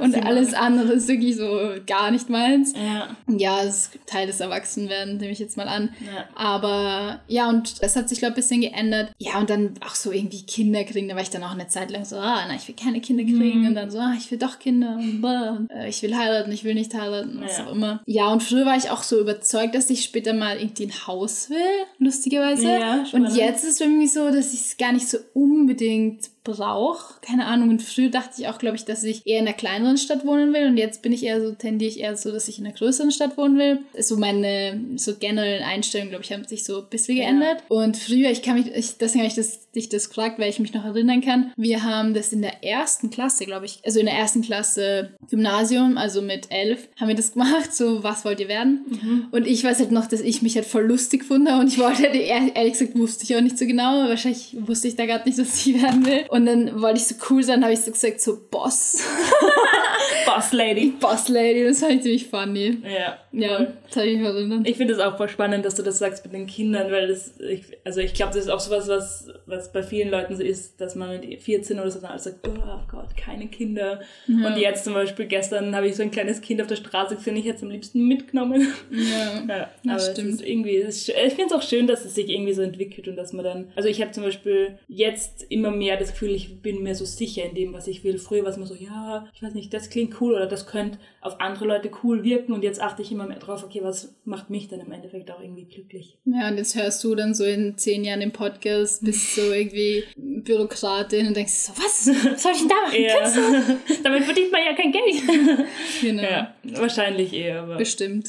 [0.00, 1.48] und alles andere ist wirklich so
[1.84, 2.74] gar nicht meins.
[2.74, 5.92] Ja, ja das ist Teil des Erwachsenwerden, nehme ich jetzt mal an.
[6.06, 6.28] Ja.
[6.36, 9.10] Aber ja, und das hat sich, glaube ich, ein bisschen geändert.
[9.18, 11.90] Ja, und dann auch so irgendwie Kinder kriegen, da war ich dann auch eine Zeit
[11.90, 13.62] lang so, ah, na, ich will keine Kinder kriegen.
[13.62, 13.66] Mhm.
[13.66, 14.94] Und dann so, ah, ich will doch Kinder.
[14.94, 17.66] Und, und äh, ich will heiraten, ich will nicht heiraten, was ja.
[17.66, 18.02] auch immer.
[18.06, 21.50] Ja, und früher war ich auch so überzeugt, dass ich später mal irgendwie ein Haus
[21.50, 21.56] will,
[21.98, 22.68] lustigerweise.
[22.68, 26.30] Ja, und jetzt ist es für mich so, dass ich es gar nicht so unbedingt
[26.44, 27.14] brauche.
[27.22, 27.70] Keine Ahnung.
[27.70, 30.52] Und früher dachte ich auch, glaube ich, dass ich eher in einer kleineren Stadt wohnen
[30.52, 30.66] will.
[30.66, 33.10] Und jetzt bin ich eher so, tendiere ich eher so, dass ich in einer größeren
[33.10, 33.78] Stadt wohnen will.
[33.98, 37.62] So meine so generellen Einstellungen, glaube ich, haben sich so ein bisschen geändert.
[37.68, 37.76] Ja.
[37.76, 40.60] Und früher, ich kann mich, ich, deswegen habe ich das, dich das gefragt, weil ich
[40.60, 41.52] mich noch erinnern kann.
[41.56, 45.96] Wir haben das in der ersten Klasse, glaube ich, also in der ersten Klasse Gymnasium,
[45.96, 48.84] also mit elf, haben wir das gemacht, so was wollt ihr werden?
[48.88, 49.26] Mhm.
[49.30, 52.02] Und ich weiß halt noch, dass ich mich halt voll lustig fand und ich wollte,
[52.02, 54.08] halt, ehrlich gesagt, wusste ich auch nicht so genau.
[54.08, 56.24] Wahrscheinlich wusste ich da gerade nicht, was ich werden will.
[56.34, 58.98] Und dann wollte ich so cool sein, habe ich so gesagt, so Boss.
[60.34, 60.92] Boss Lady.
[60.98, 62.78] Boss Lady, das fand ich ziemlich funny.
[62.82, 63.18] Ja.
[63.36, 64.68] Ja, das habe ich mich erinnert.
[64.68, 67.38] Ich finde es auch voll spannend, dass du das sagst mit den Kindern, weil das,
[67.40, 70.80] ich, also ich glaube, das ist auch sowas, was, was bei vielen Leuten so ist,
[70.80, 74.00] dass man mit 14 oder so dann alles sagt, oh Gott, keine Kinder.
[74.28, 74.46] Ja.
[74.46, 77.36] Und jetzt zum Beispiel, gestern habe ich so ein kleines Kind auf der Straße gesehen,
[77.36, 78.68] ich hätte es am liebsten mitgenommen.
[78.90, 80.46] Ja, ja das stimmt.
[80.46, 83.32] irgendwie, ist, ich finde es auch schön, dass es sich irgendwie so entwickelt und dass
[83.32, 86.94] man dann, also ich habe zum Beispiel jetzt immer mehr das Gefühl, ich bin mir
[86.94, 88.18] so sicher in dem, was ich will.
[88.18, 90.98] Früher war es immer so, ja, ich weiß nicht, das klingt cool oder das könnte
[91.20, 94.50] auf andere Leute cool wirken und jetzt achte ich immer mehr drauf, okay, was macht
[94.50, 96.18] mich dann im Endeffekt auch irgendwie glücklich.
[96.24, 100.04] Ja, und jetzt hörst du dann so in zehn Jahren im Podcast, bist so irgendwie
[100.16, 103.02] Bürokratin und denkst so, was, was soll ich denn da machen?
[103.02, 103.76] Ja.
[104.02, 105.68] Damit verdient man ja kein Geld.
[106.00, 106.22] genau.
[106.22, 107.76] Ja, wahrscheinlich eher, aber.
[107.76, 108.28] Bestimmt.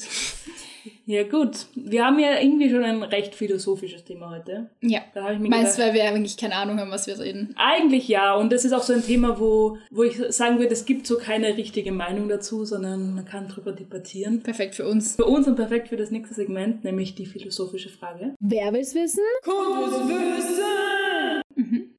[1.07, 1.67] Ja, gut.
[1.75, 4.69] Wir haben ja irgendwie schon ein recht philosophisches Thema heute.
[4.81, 5.01] Ja.
[5.13, 7.53] Da habe ich mir Meinst du, weil wir eigentlich keine Ahnung haben, was wir reden?
[7.57, 8.35] Eigentlich ja.
[8.35, 11.17] Und das ist auch so ein Thema, wo, wo ich sagen würde, es gibt so
[11.17, 14.41] keine richtige Meinung dazu, sondern man kann drüber debattieren.
[14.41, 15.15] Perfekt für uns.
[15.15, 18.33] Für uns und perfekt für das nächste Segment, nämlich die philosophische Frage.
[18.39, 19.23] Wer will's wissen?
[19.43, 21.41] Kann es wissen!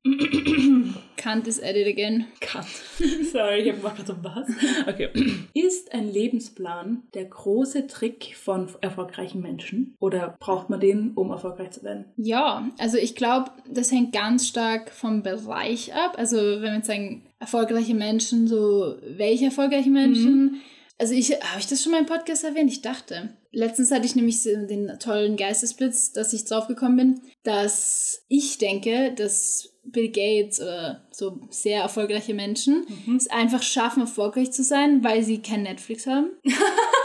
[0.04, 0.94] Mhm.
[1.26, 2.26] Kant is at it again.
[2.38, 2.68] Kant.
[3.32, 4.48] Sorry, ich habe gerade so was.
[4.86, 5.10] Okay.
[5.54, 9.96] Ist ein Lebensplan der große Trick von erfolgreichen Menschen?
[9.98, 12.04] Oder braucht man den, um erfolgreich zu werden?
[12.16, 16.14] Ja, also ich glaube, das hängt ganz stark vom Bereich ab.
[16.16, 20.42] Also wenn wir jetzt sagen, erfolgreiche Menschen, so welche erfolgreichen Menschen?
[20.42, 20.54] Mhm.
[20.96, 22.70] Also ich, habe ich das schon mal im Podcast erwähnt?
[22.70, 23.30] Ich dachte.
[23.50, 29.12] Letztens hatte ich nämlich den tollen Geistesblitz, dass ich drauf gekommen bin, dass ich denke,
[29.14, 33.16] dass Bill Gates oder so sehr erfolgreiche Menschen mhm.
[33.16, 36.30] es einfach schaffen, erfolgreich zu sein, weil sie kein Netflix haben.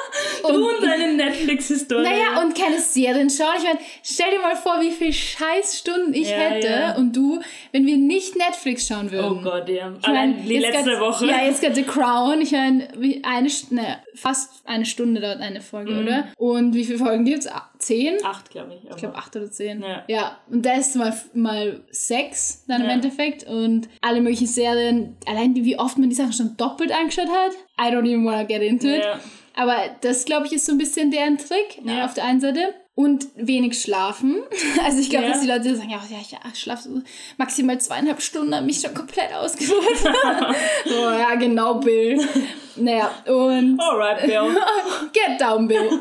[0.43, 2.03] und, du und deine Netflix-Historie.
[2.03, 3.55] Naja, und keine Serien schauen.
[3.57, 6.95] Ich meine, stell dir mal vor, wie viele Scheißstunden ich ja, hätte ja.
[6.95, 7.39] und du,
[7.71, 9.39] wenn wir nicht Netflix schauen würden.
[9.39, 9.93] Oh Gott, ja.
[9.99, 11.27] Ich mein, die letzte grad, Woche.
[11.27, 12.41] Ja, jetzt gerade The Crown.
[12.41, 12.87] Ich meine,
[13.23, 15.99] eine, ne, fast eine Stunde dauert eine Folge, mhm.
[15.99, 16.27] oder?
[16.37, 17.49] Und wie viele Folgen gibt es?
[17.77, 18.17] Zehn?
[18.23, 18.89] Acht, glaube ich.
[18.89, 19.81] Ich glaube acht oder zehn.
[19.81, 20.03] Ja.
[20.07, 20.37] ja.
[20.49, 22.87] Und da ist mal, mal sechs dann ja.
[22.87, 27.29] im Endeffekt und alle möglichen Serien, allein wie oft man die Sachen schon doppelt angeschaut
[27.29, 27.53] hat.
[27.79, 29.03] I don't even wanna get into it.
[29.55, 32.05] Aber das, glaube ich, ist so ein bisschen deren Trick ne, ja.
[32.05, 32.73] auf der einen Seite.
[32.93, 34.43] Und wenig schlafen.
[34.83, 35.31] Also ich glaube, ja.
[35.31, 37.01] dass die Leute sagen, ja, ja ich schlafe so
[37.37, 39.97] maximal zweieinhalb Stunden, habe mich schon komplett ausgeruht.
[40.85, 42.19] so, ja, genau, Bill.
[42.75, 43.79] Naja, und...
[43.79, 44.55] Alright, Bill.
[45.13, 45.99] Get down, Bill.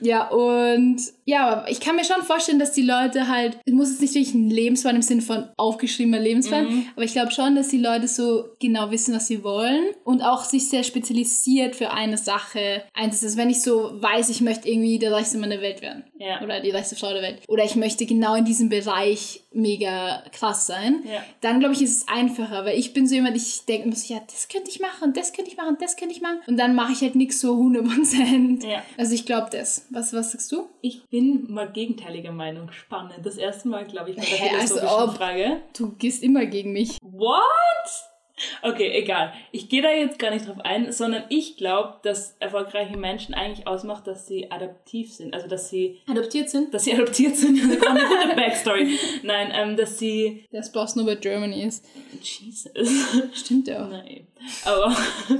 [0.00, 3.90] Ja, und ja, aber ich kann mir schon vorstellen, dass die Leute halt, es muss
[3.90, 6.86] jetzt nicht wirklich ein Lebensplan im Sinne von aufgeschriebener Lebensplan, Mhm.
[6.96, 10.44] aber ich glaube schon, dass die Leute so genau wissen, was sie wollen und auch
[10.44, 13.36] sich sehr spezialisiert für eine Sache einsetzen.
[13.38, 16.40] Wenn ich so weiß, ich möchte irgendwie der reichste Mann der Welt werden Ja.
[16.42, 20.66] oder die reichste Frau der Welt oder ich möchte genau in diesem Bereich mega krass
[20.66, 21.22] sein, Ja.
[21.40, 24.20] dann glaube ich, ist es einfacher, weil ich bin so jemand, ich denke so, ja,
[24.26, 26.92] das könnte ich machen, das könnte ich machen, das könnte ich machen und dann mache
[26.92, 28.64] ich halt nichts so 100%.
[28.66, 28.82] Ja.
[28.96, 29.86] Also ich glaube das.
[29.90, 30.68] Was, was sagst du?
[30.80, 32.72] Ich bin mal gegenteiliger Meinung.
[32.72, 33.14] Spannend.
[33.22, 34.78] Das erste Mal, glaube ich, bei der Hä, also
[35.12, 35.60] Frage.
[35.76, 36.96] Du gehst immer gegen mich.
[37.02, 38.11] What?
[38.62, 39.32] Okay, egal.
[39.50, 43.66] Ich gehe da jetzt gar nicht drauf ein, sondern ich glaube, dass erfolgreiche Menschen eigentlich
[43.66, 45.34] ausmacht, dass sie adaptiv sind.
[45.34, 46.72] Also, dass sie, Adoptiert sind?
[46.72, 47.60] dass sie adoptiert sind.
[47.62, 48.98] Das ist auch eine gute Backstory.
[49.22, 51.84] Nein, ähm, dass sie, Das bloß nur bei Germany ist.
[52.20, 52.70] Jesus.
[53.34, 53.90] Stimmt ja auch.
[53.90, 54.26] Nein.
[54.64, 54.86] Aber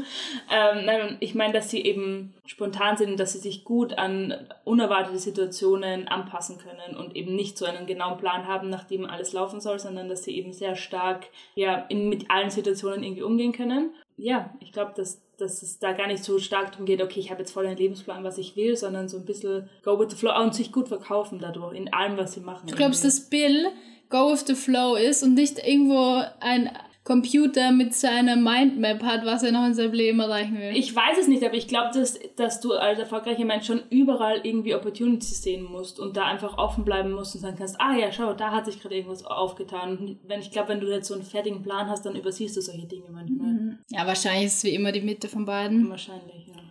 [0.50, 4.34] ähm, nein, ich meine, dass sie eben spontan sind und dass sie sich gut an
[4.64, 9.32] unerwartete Situationen anpassen können und eben nicht so einen genauen Plan haben, nach dem alles
[9.32, 13.52] laufen soll, sondern dass sie eben sehr stark ja, in, mit allen Situationen irgendwie umgehen
[13.52, 13.90] können.
[14.16, 17.31] Ja, ich glaube, dass, dass es da gar nicht so stark darum geht, okay, ich
[17.31, 20.16] habe jetzt voll einen Lebensplan, was ich will, sondern so ein bisschen go with the
[20.16, 22.66] flow und sich gut verkaufen dadurch, in allem, was sie machen.
[22.66, 23.18] Du glaubst, irgendwie.
[23.18, 23.66] dass Bill
[24.11, 26.70] go with the flow ist und nicht irgendwo ein
[27.04, 30.76] Computer mit seiner Mindmap hat, was er noch in seinem Leben erreichen will?
[30.76, 34.40] Ich weiß es nicht, aber ich glaube, dass, dass du als erfolgreicher Mensch schon überall
[34.44, 38.12] irgendwie Opportunities sehen musst und da einfach offen bleiben musst und sagen kannst, ah ja,
[38.12, 39.98] schau, da hat sich gerade irgendwas aufgetan.
[39.98, 42.60] Und wenn ich glaube, wenn du jetzt so einen fertigen Plan hast, dann übersiehst du
[42.60, 43.78] solche Dinge manchmal.
[43.90, 45.90] ja, wahrscheinlich ist es wie immer die Mitte von beiden.
[45.90, 46.62] Wahrscheinlich, ja.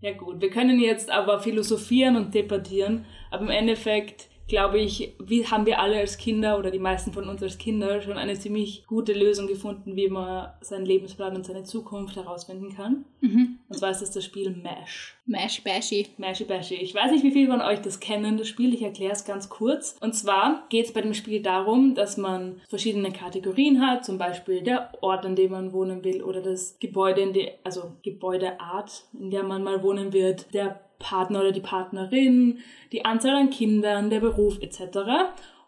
[0.00, 5.46] Ja gut, wir können jetzt aber philosophieren und debattieren, aber im Endeffekt glaube ich, wie
[5.46, 8.84] haben wir alle als Kinder oder die meisten von uns als Kinder schon eine ziemlich
[8.86, 13.06] gute Lösung gefunden, wie man seinen Lebensplan und seine Zukunft herausfinden kann.
[13.22, 13.60] Mhm.
[13.70, 15.16] Und zwar ist das das Spiel MASH.
[15.24, 16.08] Mash Bashy.
[16.18, 16.74] Mashy Bashy.
[16.74, 18.74] Ich weiß nicht, wie viele von euch das kennen, das Spiel.
[18.74, 19.96] Ich erkläre es ganz kurz.
[20.02, 24.60] Und zwar geht es bei dem Spiel darum, dass man verschiedene Kategorien hat, zum Beispiel
[24.62, 29.30] der Ort, an dem man wohnen will oder das Gebäude, in der, also Gebäudeart, in
[29.30, 32.58] der man mal wohnen wird, der Partner oder die Partnerin,
[32.92, 34.98] die Anzahl an Kindern, der Beruf etc.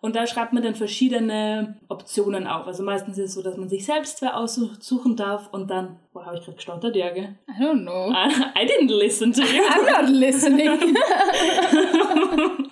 [0.01, 2.67] Und da schreibt man dann verschiedene Optionen auf.
[2.67, 6.25] Also meistens ist es so, dass man sich selbst zwei aussuchen darf und dann, wo
[6.25, 7.37] habe ich gerade gestottert, gell?
[7.49, 8.11] I don't know.
[8.55, 9.63] I didn't listen to you.
[9.63, 10.97] I'm not listening.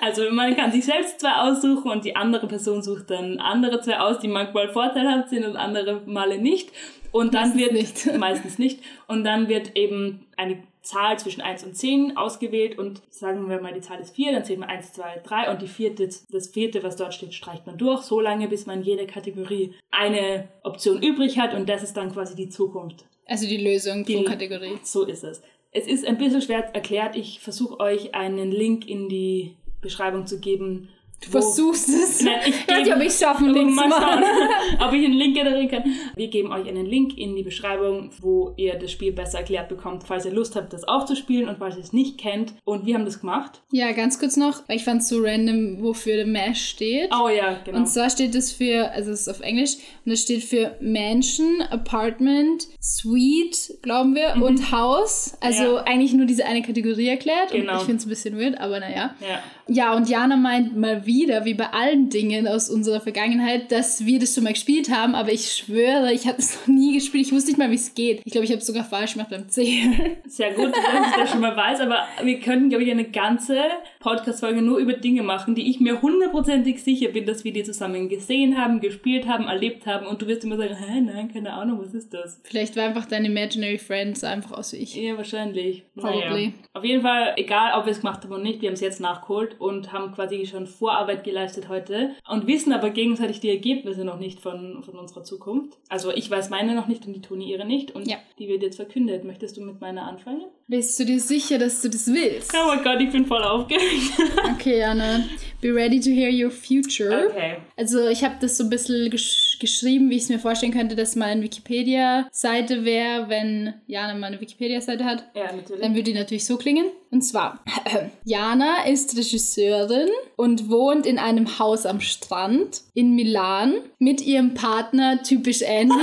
[0.00, 4.00] Also man kann sich selbst zwei aussuchen und die andere Person sucht dann andere zwei
[4.00, 6.72] aus, die manchmal vorteilhaft sind und andere Male nicht.
[7.12, 8.14] Und dann Meistens wird nicht.
[8.18, 8.80] meistens nicht.
[9.06, 13.72] Und dann wird eben eine Zahl zwischen 1 und 10 ausgewählt und sagen wir mal,
[13.72, 16.82] die Zahl ist 4, dann zählt man 1, 2, 3 und die vierte, das vierte,
[16.82, 21.38] was dort steht, streicht man durch, so lange, bis man jede Kategorie eine Option übrig
[21.38, 23.04] hat und das ist dann quasi die Zukunft.
[23.26, 24.78] Also die Lösung pro Die- Kategorie.
[24.82, 25.40] So ist es.
[25.70, 27.14] Es ist ein bisschen schwer erklärt.
[27.14, 30.88] Ich versuche euch einen Link in die Beschreibung zu geben.
[31.24, 32.22] Du versuchst es.
[32.22, 34.24] Nein, ich weiß nicht, ob ich es schaffen, Links mal zu machen.
[34.24, 35.84] schauen, ob ich einen Link generieren kann.
[36.16, 40.04] Wir geben euch einen Link in die Beschreibung, wo ihr das Spiel besser erklärt bekommt,
[40.04, 42.54] falls ihr Lust habt, das auch zu spielen und falls ihr es nicht kennt.
[42.64, 43.62] Und wir haben das gemacht.
[43.70, 47.10] Ja, ganz kurz noch, weil ich fand es so random, wofür der Mesh steht.
[47.14, 47.78] Oh ja, genau.
[47.78, 51.62] Und zwar steht es für, also es ist auf Englisch, und es steht für Mansion,
[51.70, 55.34] Apartment, Suite, glauben wir, und Haus.
[55.40, 55.74] Also Mhm.
[55.76, 55.82] Ja.
[55.84, 57.52] eigentlich nur diese eine Kategorie erklärt.
[57.52, 57.72] Genau.
[57.74, 59.14] Und ich finde es ein bisschen weird, aber naja.
[59.20, 59.42] ja.
[59.68, 61.11] Ja, und Jana meint mal wieder,
[61.44, 65.32] wie bei allen Dingen aus unserer Vergangenheit, dass wir das schon mal gespielt haben, aber
[65.32, 67.26] ich schwöre, ich habe es noch nie gespielt.
[67.26, 68.22] Ich wusste nicht mal, wie es geht.
[68.24, 70.16] Ich glaube, ich habe es sogar falsch gemacht beim Zählen.
[70.26, 73.58] Sehr gut, dass ich das schon mal weiß, aber wir könnten, glaube ich, eine ganze
[74.00, 78.08] Podcast-Folge nur über Dinge machen, die ich mir hundertprozentig sicher bin, dass wir die zusammen
[78.08, 81.80] gesehen haben, gespielt haben, erlebt haben und du wirst immer sagen, hä, nein, keine Ahnung,
[81.82, 82.40] was ist das?
[82.44, 84.94] Vielleicht war einfach dein Imaginary Friend so einfach aus wie ich.
[84.96, 85.84] Ja, wahrscheinlich.
[85.94, 86.46] Probably.
[86.48, 86.52] Naja.
[86.74, 89.00] Auf jeden Fall, egal ob wir es gemacht haben oder nicht, wir haben es jetzt
[89.00, 90.66] nachgeholt und haben quasi schon
[91.02, 95.76] Vorarbeit geleistet heute und wissen aber gegenseitig die Ergebnisse noch nicht von, von unserer Zukunft.
[95.88, 98.18] Also ich weiß meine noch nicht und die Toni ihre nicht und Ja.
[98.38, 99.24] die wird jetzt verkündet.
[99.24, 100.44] Möchtest du mit meiner anfangen?
[100.68, 102.52] Bist du dir sicher, dass du das willst?
[102.54, 104.12] Oh mein Gott, ich bin voll aufgeregt.
[104.54, 105.24] Okay, Jana,
[105.60, 107.26] be ready to hear your future.
[107.30, 107.56] Okay.
[107.76, 110.96] Also ich habe das so ein bisschen gesch geschrieben, wie ich es mir vorstellen könnte,
[110.96, 115.24] dass meine Wikipedia-Seite wäre, wenn Jana mal eine Wikipedia-Seite hat.
[115.34, 115.80] Ja, natürlich.
[115.82, 116.86] Dann würde die natürlich so klingen.
[117.10, 117.62] Und zwar,
[118.24, 125.22] Jana ist Regisseurin und wohnt in einem Haus am Strand in Milan mit ihrem Partner,
[125.22, 125.94] typisch Andy.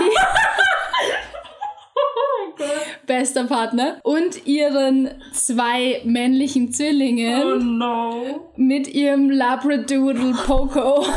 [3.07, 3.99] Bester Partner.
[4.03, 8.51] Und ihren zwei männlichen Zwillingen Oh no.
[8.55, 11.05] mit ihrem Labradoodle Poco.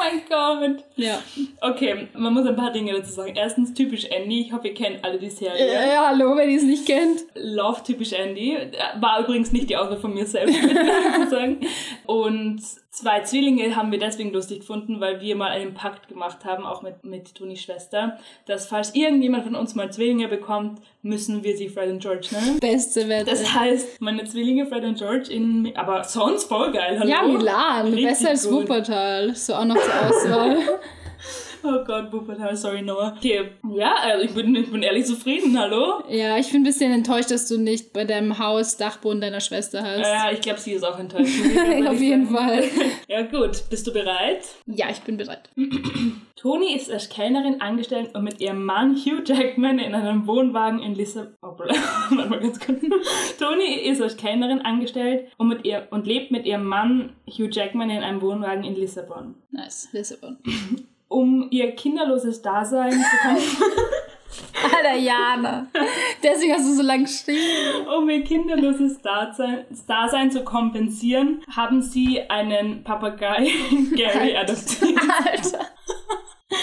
[0.00, 0.84] Oh mein Gott.
[0.96, 1.18] Ja.
[1.60, 3.34] Okay, man muss ein paar Dinge dazu sagen.
[3.36, 4.40] Erstens, typisch Andy.
[4.40, 5.66] Ich hoffe, ihr kennt alle die Serie.
[5.66, 7.20] Ja, ja, hallo, wenn ihr es nicht kennt.
[7.34, 8.56] Love typisch Andy.
[8.98, 11.60] War übrigens nicht die Auswahl von mir selbst, würde ich sagen.
[12.06, 16.64] Und zwei Zwillinge haben wir deswegen lustig gefunden, weil wir mal einen Pakt gemacht haben,
[16.64, 21.56] auch mit, mit Tonis Schwester, dass falls irgendjemand von uns mal Zwillinge bekommt, müssen wir
[21.56, 22.58] sie Fred und George nennen.
[22.58, 23.30] Beste Wette.
[23.30, 27.10] Das heißt, meine Zwillinge Fred und George in, aber sonst voll geil, hallo?
[27.10, 27.86] ja, Milan.
[27.86, 28.62] Richtig Besser als gut.
[28.62, 29.34] Wuppertal.
[29.34, 30.58] So auch noch zur Auswahl.
[31.62, 33.14] Oh Gott, Wuppertal, sorry Noah.
[33.16, 36.02] Okay, ja, also ich bin, ich bin ehrlich zufrieden, hallo?
[36.08, 39.82] ja, ich bin ein bisschen enttäuscht, dass du nicht bei deinem Haus Dachboden deiner Schwester
[39.82, 40.00] hast.
[40.00, 41.34] Ja, ich glaube, sie ist auch enttäuscht.
[41.86, 42.64] Auf jeden Fall.
[43.08, 44.44] Ja gut, bist du bereit?
[44.66, 45.50] Ja, ich bin bereit.
[46.36, 50.94] Toni ist als Kellnerin angestellt und mit ihrem Mann Hugh Jackman in einem Wohnwagen in
[50.94, 51.68] Lissabon.
[52.10, 52.78] Warte mal ganz kurz.
[53.38, 57.90] Toni ist als Kellnerin angestellt und, mit ihr, und lebt mit ihrem Mann Hugh Jackman
[57.90, 59.34] in einem Wohnwagen in Lissabon.
[59.50, 59.88] Nice.
[59.92, 60.38] Lissabon.
[61.10, 63.36] Um ihr kinderloses Dasein zu kom-
[64.76, 65.66] Alter, Jana.
[66.22, 67.86] Deswegen hast du so lange geschrieben.
[67.98, 73.48] um ihr kinderloses Dasein, Dasein zu kompensieren, haben sie einen Papagei
[73.96, 75.00] Gary adoptiert.
[75.26, 75.66] Alter.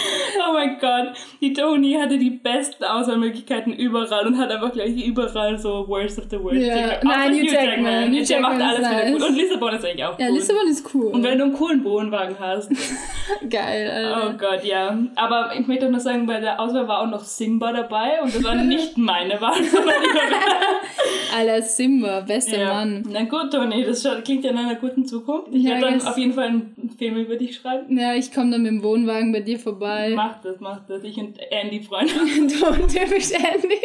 [0.48, 5.58] Oh mein Gott, die Toni hatte die besten Auswahlmöglichkeiten überall und hat einfach gleich überall
[5.58, 6.56] so Worst of the Worst.
[6.60, 8.12] Ja, Außer nein, Hugh Jackman.
[8.12, 9.12] Hugh Der macht Jackman alles ist wieder nice.
[9.12, 9.28] gut.
[9.28, 10.36] Und Lissabon ist eigentlich auch Ja, gut.
[10.36, 11.06] Lissabon ist cool.
[11.12, 12.70] Und wenn du einen coolen Wohnwagen hast.
[13.50, 14.34] Geil, Oh Alter.
[14.38, 14.98] Gott, ja.
[15.16, 18.34] Aber ich möchte auch noch sagen, bei der Auswahl war auch noch Simba dabei und
[18.34, 22.74] das war nicht meine Wahl, sondern die Alter, Simba, bester ja.
[22.74, 23.04] Mann.
[23.10, 25.48] Na gut, Toni, das klingt ja nach einer guten Zukunft.
[25.52, 27.96] Ich Ja, werde dann auf jeden Fall einen Film über dich schreiben.
[27.98, 29.77] Ja, ich komme dann mit dem Wohnwagen bei dir vorbei.
[30.14, 31.02] Mach das, mach das.
[31.04, 32.12] Ich und Andy Freunde.
[32.48, 33.80] Du und typisch Andy.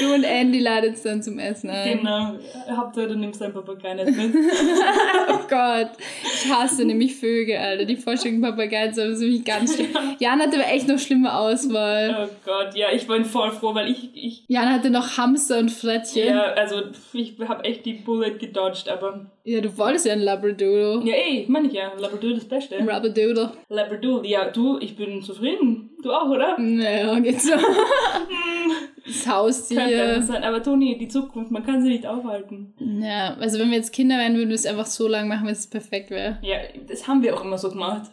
[0.00, 1.98] Du und Andy ladet es dann zum Essen ein.
[1.98, 2.34] Genau.
[2.74, 4.34] Hauptsache, du nimmst dein Papagei nicht mit.
[5.28, 5.90] Oh Gott.
[6.22, 7.84] Ich hasse nämlich Vögel, Alter.
[7.84, 9.88] Die Vorstellung Papageien sind für mich ganz schlimm.
[10.18, 12.26] Jan hatte aber echt noch schlimme Auswahl.
[12.28, 15.70] Oh Gott, ja, ich bin voll froh, weil ich, ich Jan hatte noch Hamster und
[15.70, 16.26] Frettchen.
[16.28, 21.02] ja, Ja, also ich habe echt die Bullet gedodged, aber du wolltest ja einen Labradoodle.
[21.04, 22.78] ja, ey, meine ich ja, Labradoodle das Beste.
[22.78, 23.52] Labradoodle.
[23.68, 25.90] Labradoodle, ja, du, ich bin zufrieden.
[26.02, 26.58] Du auch, oder?
[26.58, 27.52] Naja, geht so.
[29.06, 30.22] Das Haustier.
[30.22, 32.74] sein, aber Toni, die Zukunft, man kann sie nicht aufhalten.
[32.78, 35.60] Ja, also wenn wir jetzt Kinder wären, würden wir es einfach so lang machen, bis
[35.60, 36.38] es perfekt wäre.
[36.42, 38.10] Ja, das haben wir auch immer so gemacht.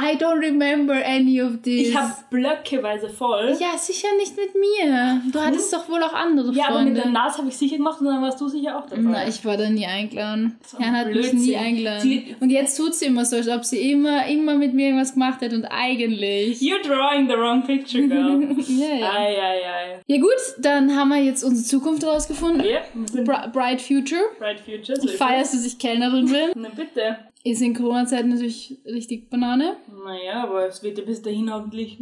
[0.00, 1.88] I don't remember any of this.
[1.88, 3.56] Ich habe blöckeweise voll.
[3.58, 5.20] Ja, sicher nicht mit mir.
[5.32, 7.00] Du hattest doch wohl auch andere Ja, aber mit Freunde.
[7.02, 9.02] der Nase habe ich sicher gemacht und dann warst du sicher auch dabei.
[9.02, 10.58] Na, ich war da nie eingeladen.
[10.78, 12.00] Jan hat mich nie eingeladen.
[12.02, 15.14] Sie- und jetzt tut sie immer so, als ob sie immer, immer mit mir irgendwas
[15.14, 16.60] gemacht hat und eigentlich.
[16.60, 18.56] You're drawing the wrong picture, girl.
[18.68, 19.12] Ja, ja.
[19.12, 20.00] Ei, ei, ei.
[20.06, 22.64] Ja gut, dann haben wir jetzt unsere Zukunft rausgefunden.
[22.64, 24.20] Ja, wir sind Bri Bright Future.
[24.38, 25.00] Bright Future.
[25.00, 25.18] So es.
[25.18, 26.50] dass ich Kellnerin bin.
[26.54, 27.18] Na bitte.
[27.48, 29.78] Ist in Corona-Zeiten natürlich richtig Banane.
[30.04, 31.98] Naja, aber es wird ja bis dahin hoffentlich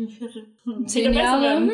[0.86, 1.56] Zehn Jahre.
[1.58, 1.70] Hm.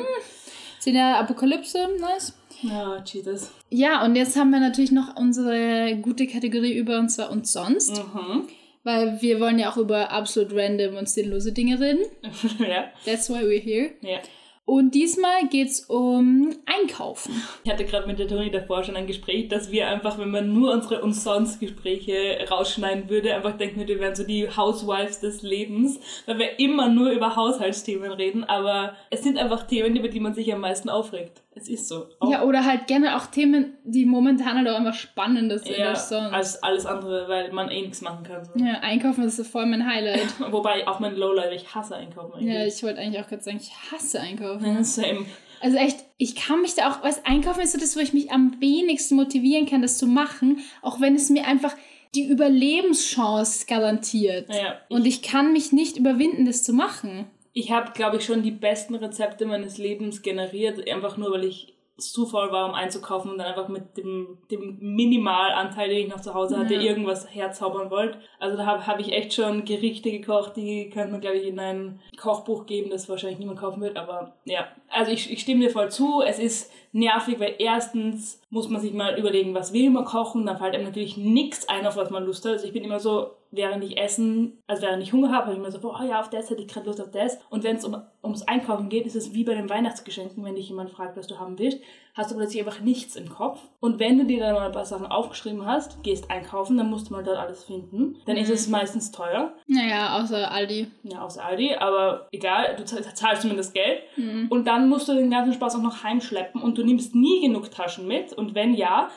[0.79, 2.37] Zehn Jahre Apokalypse, nice.
[2.61, 3.51] Ja, Jesus.
[3.71, 7.97] Ja, und jetzt haben wir natürlich noch unsere gute Kategorie über und zwar und sonst.
[7.97, 8.49] Mhm.
[8.85, 12.05] Weil wir wollen ja auch über absolut random und sinnlose Dinge reden.
[12.59, 13.93] ja, That's why we're here.
[14.03, 14.19] ja.
[14.65, 17.35] Und diesmal geht's um Einkaufen.
[17.65, 20.53] Ich hatte gerade mit der Toni davor schon ein Gespräch, dass wir einfach, wenn man
[20.53, 25.99] nur unsere Umsonst-Gespräche rausschneiden würde, einfach denken würde, wir wären so die Housewives des Lebens,
[26.27, 30.35] weil wir immer nur über Haushaltsthemen reden, aber es sind einfach Themen, über die man
[30.35, 31.42] sich am meisten aufregt.
[31.55, 32.07] Es ist so.
[32.19, 35.91] Auch, Ja, oder halt gerne auch Themen, die momentan halt auch einfach spannender sind eher
[35.91, 36.33] als sonst.
[36.33, 38.45] als alles andere, weil man eh nichts machen kann.
[38.45, 38.53] So.
[38.57, 40.27] ja, Einkaufen ist voll mein Highlight.
[40.51, 42.55] Wobei auch mein Lowlight, ich hasse Einkaufen eigentlich.
[42.55, 44.67] ja, ich wollte eigentlich auch gerade sagen, ich hasse Einkaufen.
[44.67, 45.27] Ja, Same.
[45.61, 48.33] Also echt, ich kann mich da auch, was Einkaufen ist so das, wo ich mich
[48.33, 51.77] am wenigsten motivieren kann, das zu machen, auch wenn es mir einfach
[52.17, 54.49] die Überlebenschance garantiert.
[54.53, 57.27] Ja, Und ich kann mich nicht überwinden, das zu machen.
[57.53, 61.75] Ich habe, glaube ich, schon die besten Rezepte meines Lebens generiert, einfach nur, weil ich
[61.99, 66.21] zu faul war, um einzukaufen und dann einfach mit dem, dem Minimalanteil, den ich noch
[66.21, 66.81] zu Hause hatte, Ja.
[66.81, 68.19] irgendwas herzaubern wollte.
[68.41, 71.61] Also da habe hab ich echt schon Gerichte gekocht, die könnte man, glaube ich, in
[71.61, 73.97] ein Kochbuch geben, das wahrscheinlich niemand kaufen wird.
[73.97, 76.23] Aber ja, also ich, ich stimme dir voll zu.
[76.23, 80.45] Es ist nervig, weil erstens muss man sich mal überlegen, was will man kochen.
[80.45, 82.53] Dann fällt einem natürlich nichts ein, auf was man Lust hat.
[82.53, 85.59] Also ich bin immer so, während ich essen, also während ich Hunger habe, habe ich
[85.59, 87.39] immer so, oh ja, auf das hätte ich gerade Lust auf das.
[87.49, 90.69] Und wenn es um, ums Einkaufen geht, ist es wie bei den Weihnachtsgeschenken, wenn dich
[90.69, 91.81] jemand fragt, was du haben willst,
[92.15, 93.59] hast du plötzlich einfach nichts im Kopf.
[93.81, 97.09] Und wenn du dir dann mal ein paar Sachen aufgeschrieben hast, gehst einkaufen, dann musst
[97.09, 98.17] du mal dort alles finden.
[98.27, 99.53] Dann ist es meistens teuer.
[99.67, 100.89] Naja, außer Aldi.
[101.05, 104.03] Ja, aus Aldi, aber egal, du zahl- zahlst zumindest Geld.
[104.17, 104.47] Mhm.
[104.51, 107.71] Und dann musst du den ganzen Spaß auch noch heimschleppen und du nimmst nie genug
[107.71, 108.33] Taschen mit.
[108.35, 109.09] Und wenn ja,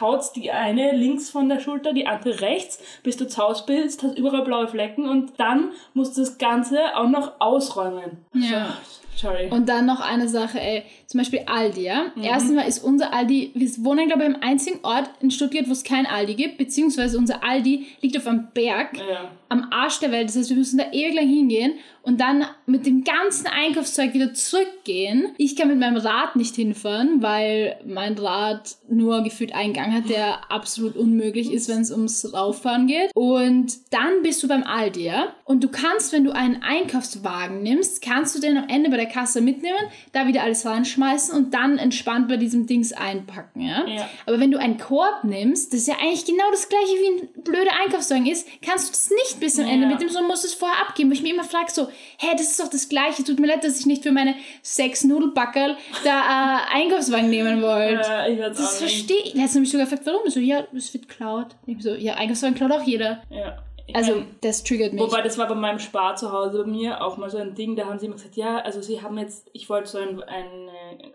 [0.00, 4.02] haut die eine links von der Schulter, die andere rechts, bis du zu Hause bist,
[4.02, 8.24] hast überall blaue Flecken und dann musst du das Ganze auch noch ausräumen.
[8.32, 8.76] Ja.
[8.84, 9.48] So Sorry.
[9.50, 10.82] Und dann noch eine Sache, ey.
[11.06, 12.12] Zum Beispiel Aldi, ja.
[12.14, 12.22] Mhm.
[12.22, 15.72] Erstens mal ist unser Aldi, wir wohnen, glaube ich, am einzigen Ort in Stuttgart, wo
[15.72, 19.30] es kein Aldi gibt, beziehungsweise unser Aldi liegt auf einem Berg ja.
[19.50, 20.28] Am Arsch der Welt.
[20.28, 24.32] Das heißt, wir müssen da ewig lang hingehen und dann mit dem ganzen Einkaufszeug wieder
[24.32, 25.34] zurückgehen.
[25.36, 30.08] Ich kann mit meinem Rad nicht hinfahren, weil mein Rad nur gefühlt einen Gang hat,
[30.08, 33.10] der absolut unmöglich ist, wenn es ums Rauffahren geht.
[33.14, 35.34] Und dann bist du beim Aldi, ja?
[35.44, 39.06] Und du kannst, wenn du einen Einkaufswagen nimmst, kannst du den am Ende bei der
[39.06, 39.78] Kasse mitnehmen,
[40.12, 43.84] da wieder alles reinschmeißen und dann entspannt bei diesem Dings einpacken, ja?
[43.86, 44.08] ja.
[44.26, 47.72] Aber wenn du einen Korb nimmst, das ja eigentlich genau das gleiche wie ein blöder
[47.82, 49.72] Einkaufswagen ist, kannst du das nicht bis zum ja.
[49.72, 51.10] Ende mitnehmen, sondern musst es vorher abgeben.
[51.10, 53.24] Wo ich mir immer frage, so, hä, das ist doch das Gleiche.
[53.24, 58.08] Tut mir leid, dass ich nicht für meine sechs Nudelbackerl da äh, Einkaufswagen nehmen wollte.
[58.08, 59.34] Ja, ich das verstehe ich.
[59.34, 60.28] Letztens habe ich sogar gefragt, warum?
[60.30, 61.48] So, ja, es wird klaut.
[61.66, 63.22] Ich so, ja, Einkaufswagen klaut auch jeder.
[63.30, 63.62] Ja.
[63.94, 65.02] Also, das triggert mich.
[65.02, 67.76] Wobei, das war bei meinem Spar zu Hause bei mir auch mal so ein Ding,
[67.76, 70.68] da haben sie immer gesagt, ja, also sie haben jetzt, ich wollte so ein, ein,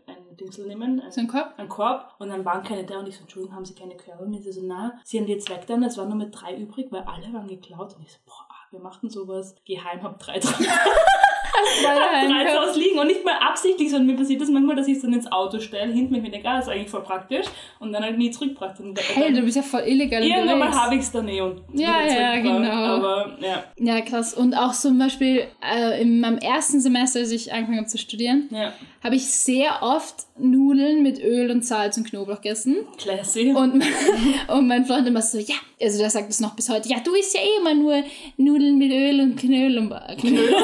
[0.07, 1.01] ein Dingsel nehmen.
[1.01, 1.53] Ein, so ein Korb?
[1.57, 2.13] Ein Korb.
[2.19, 4.29] Und dann waren keine da und ich so, Entschuldigung, haben sie keine Körbe?
[4.35, 6.91] Ich so, na, sie haben die jetzt weg dann, es waren nur mit drei übrig,
[6.91, 7.95] weil alle waren geklaut.
[7.95, 9.55] Und ich so, boah, wir machten sowas.
[9.65, 10.65] Geheim hab drei dran.
[12.75, 15.13] Hause liegen und nicht mal absichtlich, sondern mir passiert das manchmal, dass ich es dann
[15.13, 17.45] ins Auto stelle, hinten mir denke, ah, das ist eigentlich voll praktisch
[17.79, 18.75] und dann halt nie zurückgebracht.
[19.13, 22.05] Hey, du bist ja voll illegal Irgendwann mal habe ich es dann eh und Ja,
[22.05, 22.69] ja, genau.
[22.69, 23.63] Aber, ja.
[23.77, 24.33] Ja, krass.
[24.33, 28.49] Und auch zum Beispiel äh, in meinem ersten Semester, als ich angefangen habe zu studieren,
[28.51, 28.73] ja.
[29.03, 32.77] habe ich sehr oft Nudeln mit Öl und Salz und Knoblauch gegessen.
[32.97, 33.53] Classy.
[33.53, 33.83] Und,
[34.47, 37.13] und mein Freund immer so, ja, also der sagt es noch bis heute, ja, du
[37.13, 38.03] isst ja eh immer nur
[38.37, 40.55] Nudeln mit Öl und Knödel und, Knödel.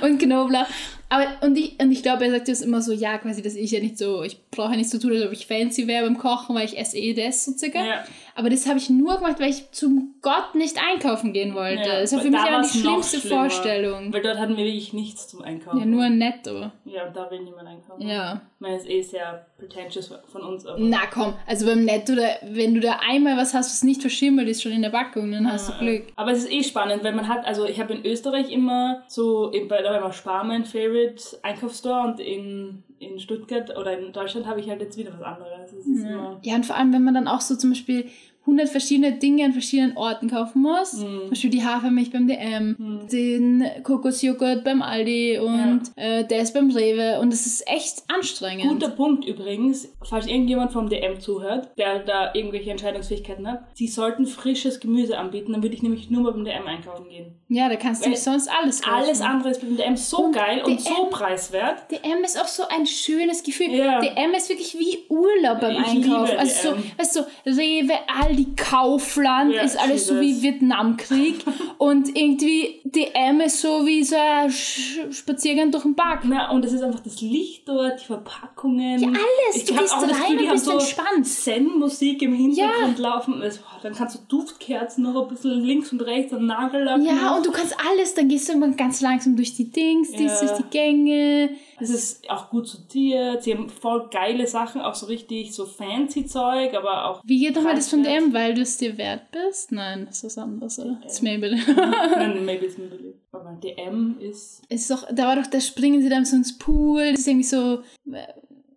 [0.06, 0.66] und Knoblauch.
[1.08, 3.72] Aber, und ich, und ich glaube, er sagt das immer so, ja, quasi, dass ich
[3.72, 6.18] ja nicht so, ich brauche ja nicht so tun, als ob ich fancy wäre beim
[6.18, 7.84] Kochen, weil ich esse eh das so circa.
[7.84, 8.04] Ja.
[8.40, 11.86] Aber das habe ich nur gemacht, weil ich zum Gott nicht einkaufen gehen wollte.
[11.86, 14.10] Ja, das war für mich aber die schlimmste Vorstellung.
[14.14, 15.78] Weil dort hatten wir wirklich nichts zum Einkaufen.
[15.78, 16.70] Ja, nur ein Netto.
[16.86, 18.00] Ja, und da will niemand einkaufen.
[18.00, 18.40] Ja.
[18.58, 20.64] Meine, es ist eh sehr pretentious von uns.
[20.64, 24.00] Aber Na komm, also beim Netto, da, wenn du da einmal was hast, was nicht
[24.00, 26.04] verschimmelt ist, schon in der Packung, dann hast du Glück.
[26.16, 29.52] Aber es ist eh spannend, wenn man hat, also ich habe in Österreich immer so,
[29.68, 34.46] bei da war immer Spar mein Favorite Einkaufsstore und in in Stuttgart oder in Deutschland
[34.46, 35.72] habe ich halt jetzt wieder was anderes.
[35.86, 36.38] Ja.
[36.42, 38.10] ja, und vor allem, wenn man dann auch so zum Beispiel
[38.42, 40.94] 100 verschiedene Dinge an verschiedenen Orten kaufen muss.
[40.94, 41.20] Mhm.
[41.20, 43.08] Zum Beispiel die Hafermilch beim DM, mhm.
[43.08, 46.02] den Kokosjoghurt beim Aldi und ja.
[46.02, 47.20] äh, das beim Rewe.
[47.20, 48.68] Und es ist echt anstrengend.
[48.68, 54.26] Guter Punkt übrigens, falls irgendjemand vom DM zuhört, der da irgendwelche Entscheidungsfähigkeiten hat, sie sollten
[54.26, 57.34] frisches Gemüse anbieten, dann würde ich nämlich nur mal beim DM einkaufen gehen.
[57.48, 59.04] Ja, da kannst du sonst alles kaufen.
[59.04, 61.90] Alles andere ist beim DM so und geil DM, und so preiswert.
[61.90, 63.74] DM ist auch so ein schönes Gefühl.
[63.74, 64.00] Ja.
[64.00, 66.38] DM ist wirklich wie Urlaub beim ich Einkaufen.
[66.38, 71.44] also so, weißt du, Rewe, Aldi, die Kaufland ja, ist alles so wie Vietnamkrieg
[71.78, 76.24] und irgendwie DM ist so wie so ein Spaziergang durch den Park.
[76.24, 79.00] Ja, und es ist einfach das Licht dort, die Verpackungen.
[79.00, 79.56] Ja, alles.
[79.56, 81.26] Ich du gehst rein und bist so entspannt.
[81.26, 83.08] Zen-Musik im Hintergrund ja.
[83.08, 83.40] laufen.
[83.40, 87.00] Boah, dann kannst du Duftkerzen noch ein bisschen links und rechts und Nagellack.
[87.02, 88.14] Ja, und du kannst alles.
[88.14, 90.18] Dann gehst du irgendwann ganz langsam durch die Dings, ja.
[90.18, 91.50] durch die Gänge.
[91.80, 93.42] Es ist auch gut sortiert.
[93.42, 97.22] Sie haben voll geile Sachen, auch so richtig so fancy Zeug, aber auch.
[97.24, 98.32] Wie geht nochmal das von DM?
[98.32, 99.72] weil du es dir wert bist?
[99.72, 100.98] Nein, das ist was anderes, oder?
[101.02, 101.62] Das ist Maybelline.
[101.76, 103.14] Nein, Maybelline ist Maybelline.
[103.32, 104.62] Aber DM ist...
[104.68, 107.12] ist doch, da war doch, da springen sie dann so ins Pool.
[107.12, 107.82] Das ist irgendwie so...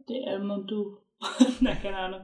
[0.08, 0.98] DM und du.
[1.62, 2.22] Nein, keine Ahnung.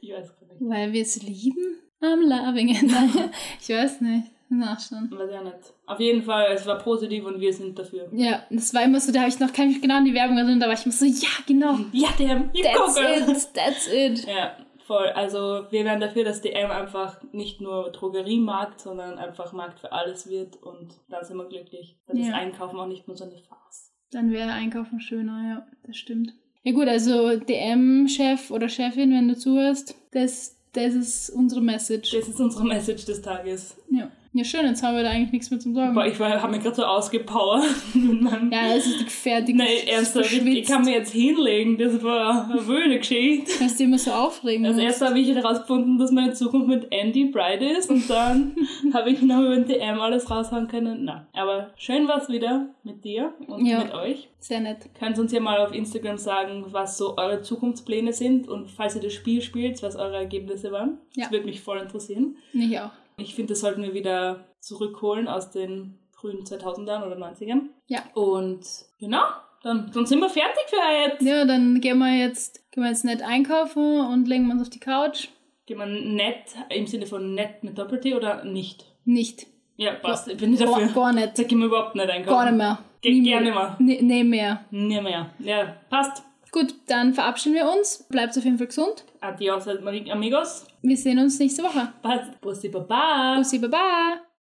[0.00, 0.60] Ich weiß gar nicht.
[0.60, 1.78] Weil wir es lieben?
[2.00, 3.30] I'm loving it.
[3.60, 4.30] Ich weiß nicht.
[4.50, 5.10] Nachschauen.
[5.10, 5.56] Weiß ja nicht.
[5.86, 8.08] Auf jeden Fall, es war positiv und wir sind dafür.
[8.12, 10.38] Ja, das war immer so, da habe ich noch, kann mich genau an die Werbung
[10.38, 11.78] erinnern, da war ich immer so, ja, genau.
[11.92, 14.26] Ja, DM, that's it, that's it.
[14.38, 14.56] Ja,
[14.88, 15.08] Voll.
[15.08, 20.30] Also wir wären dafür, dass DM einfach nicht nur Drogeriemarkt, sondern einfach Markt für alles
[20.30, 21.98] wird und dann sind wir glücklich.
[22.06, 22.28] Dann ja.
[22.28, 23.92] ist Einkaufen auch nicht nur so eine Farce.
[24.10, 26.32] Dann wäre Einkaufen schöner, ja, das stimmt.
[26.62, 32.12] Ja gut, also DM-Chef oder Chefin, wenn du zuhörst, das, das ist unsere Message.
[32.12, 33.76] Das ist unsere Message des Tages.
[33.90, 34.10] Ja.
[34.32, 35.94] Ja, schön, jetzt haben wir da eigentlich nichts mehr zum Sorgen.
[35.94, 37.64] Boah, ich habe mich gerade so ausgepowert.
[38.50, 39.56] ja, das ist fertig.
[39.56, 41.78] Nein, ernsthaft, ich, ich kann mir jetzt hinlegen.
[41.78, 43.50] Das war eine wöhne Geschichte.
[43.58, 44.66] Kannst du immer so aufregen.
[44.66, 48.54] Als erstes habe ich herausgefunden, dass meine Zukunft mit Andy Bright ist und dann
[48.92, 51.04] habe ich noch über den DM alles raushauen können.
[51.04, 54.28] Na, aber schön war es wieder mit dir und ja, mit euch.
[54.40, 54.90] Sehr nett.
[54.98, 59.02] Könnt uns ja mal auf Instagram sagen, was so eure Zukunftspläne sind und falls ihr
[59.02, 60.98] das Spiel spielt, was eure Ergebnisse waren.
[61.16, 61.24] Ja.
[61.24, 62.36] Das würde mich voll interessieren.
[62.52, 62.90] Mich auch.
[63.18, 67.62] Ich finde, das sollten wir wieder zurückholen aus den frühen 2000ern oder 90ern.
[67.86, 68.00] Ja.
[68.14, 68.66] Und
[68.98, 69.24] genau,
[69.62, 71.24] dann, dann sind wir fertig für heute.
[71.24, 74.70] Ja, dann gehen wir jetzt Gehen wir jetzt nett einkaufen und legen wir uns auf
[74.70, 75.26] die Couch?
[75.66, 78.84] Gehen wir nett im Sinne von nett mit Doppel-T oder nicht?
[79.04, 79.48] Nicht.
[79.76, 80.28] Ja, passt.
[80.28, 80.94] Ich bin nicht Gar, dafür.
[80.94, 81.36] gar nicht.
[81.36, 82.36] Da gehen wir überhaupt nicht einkaufen.
[82.36, 82.78] Gar nicht mehr.
[83.00, 83.76] Ge Nie gerne mehr.
[83.80, 84.64] Nee, nee mehr.
[84.70, 85.30] Nie mehr.
[85.40, 86.22] Ja, passt.
[86.52, 88.06] Gut, dann verabschieden wir uns.
[88.08, 89.04] Bleibt auf jeden Fall gesund.
[89.20, 90.66] Adios, amigos.
[90.82, 91.92] Wir sehen uns nächste Woche.
[92.02, 92.40] Passt.
[92.40, 93.36] Bussi, baba.
[93.36, 94.27] Bussi, baba.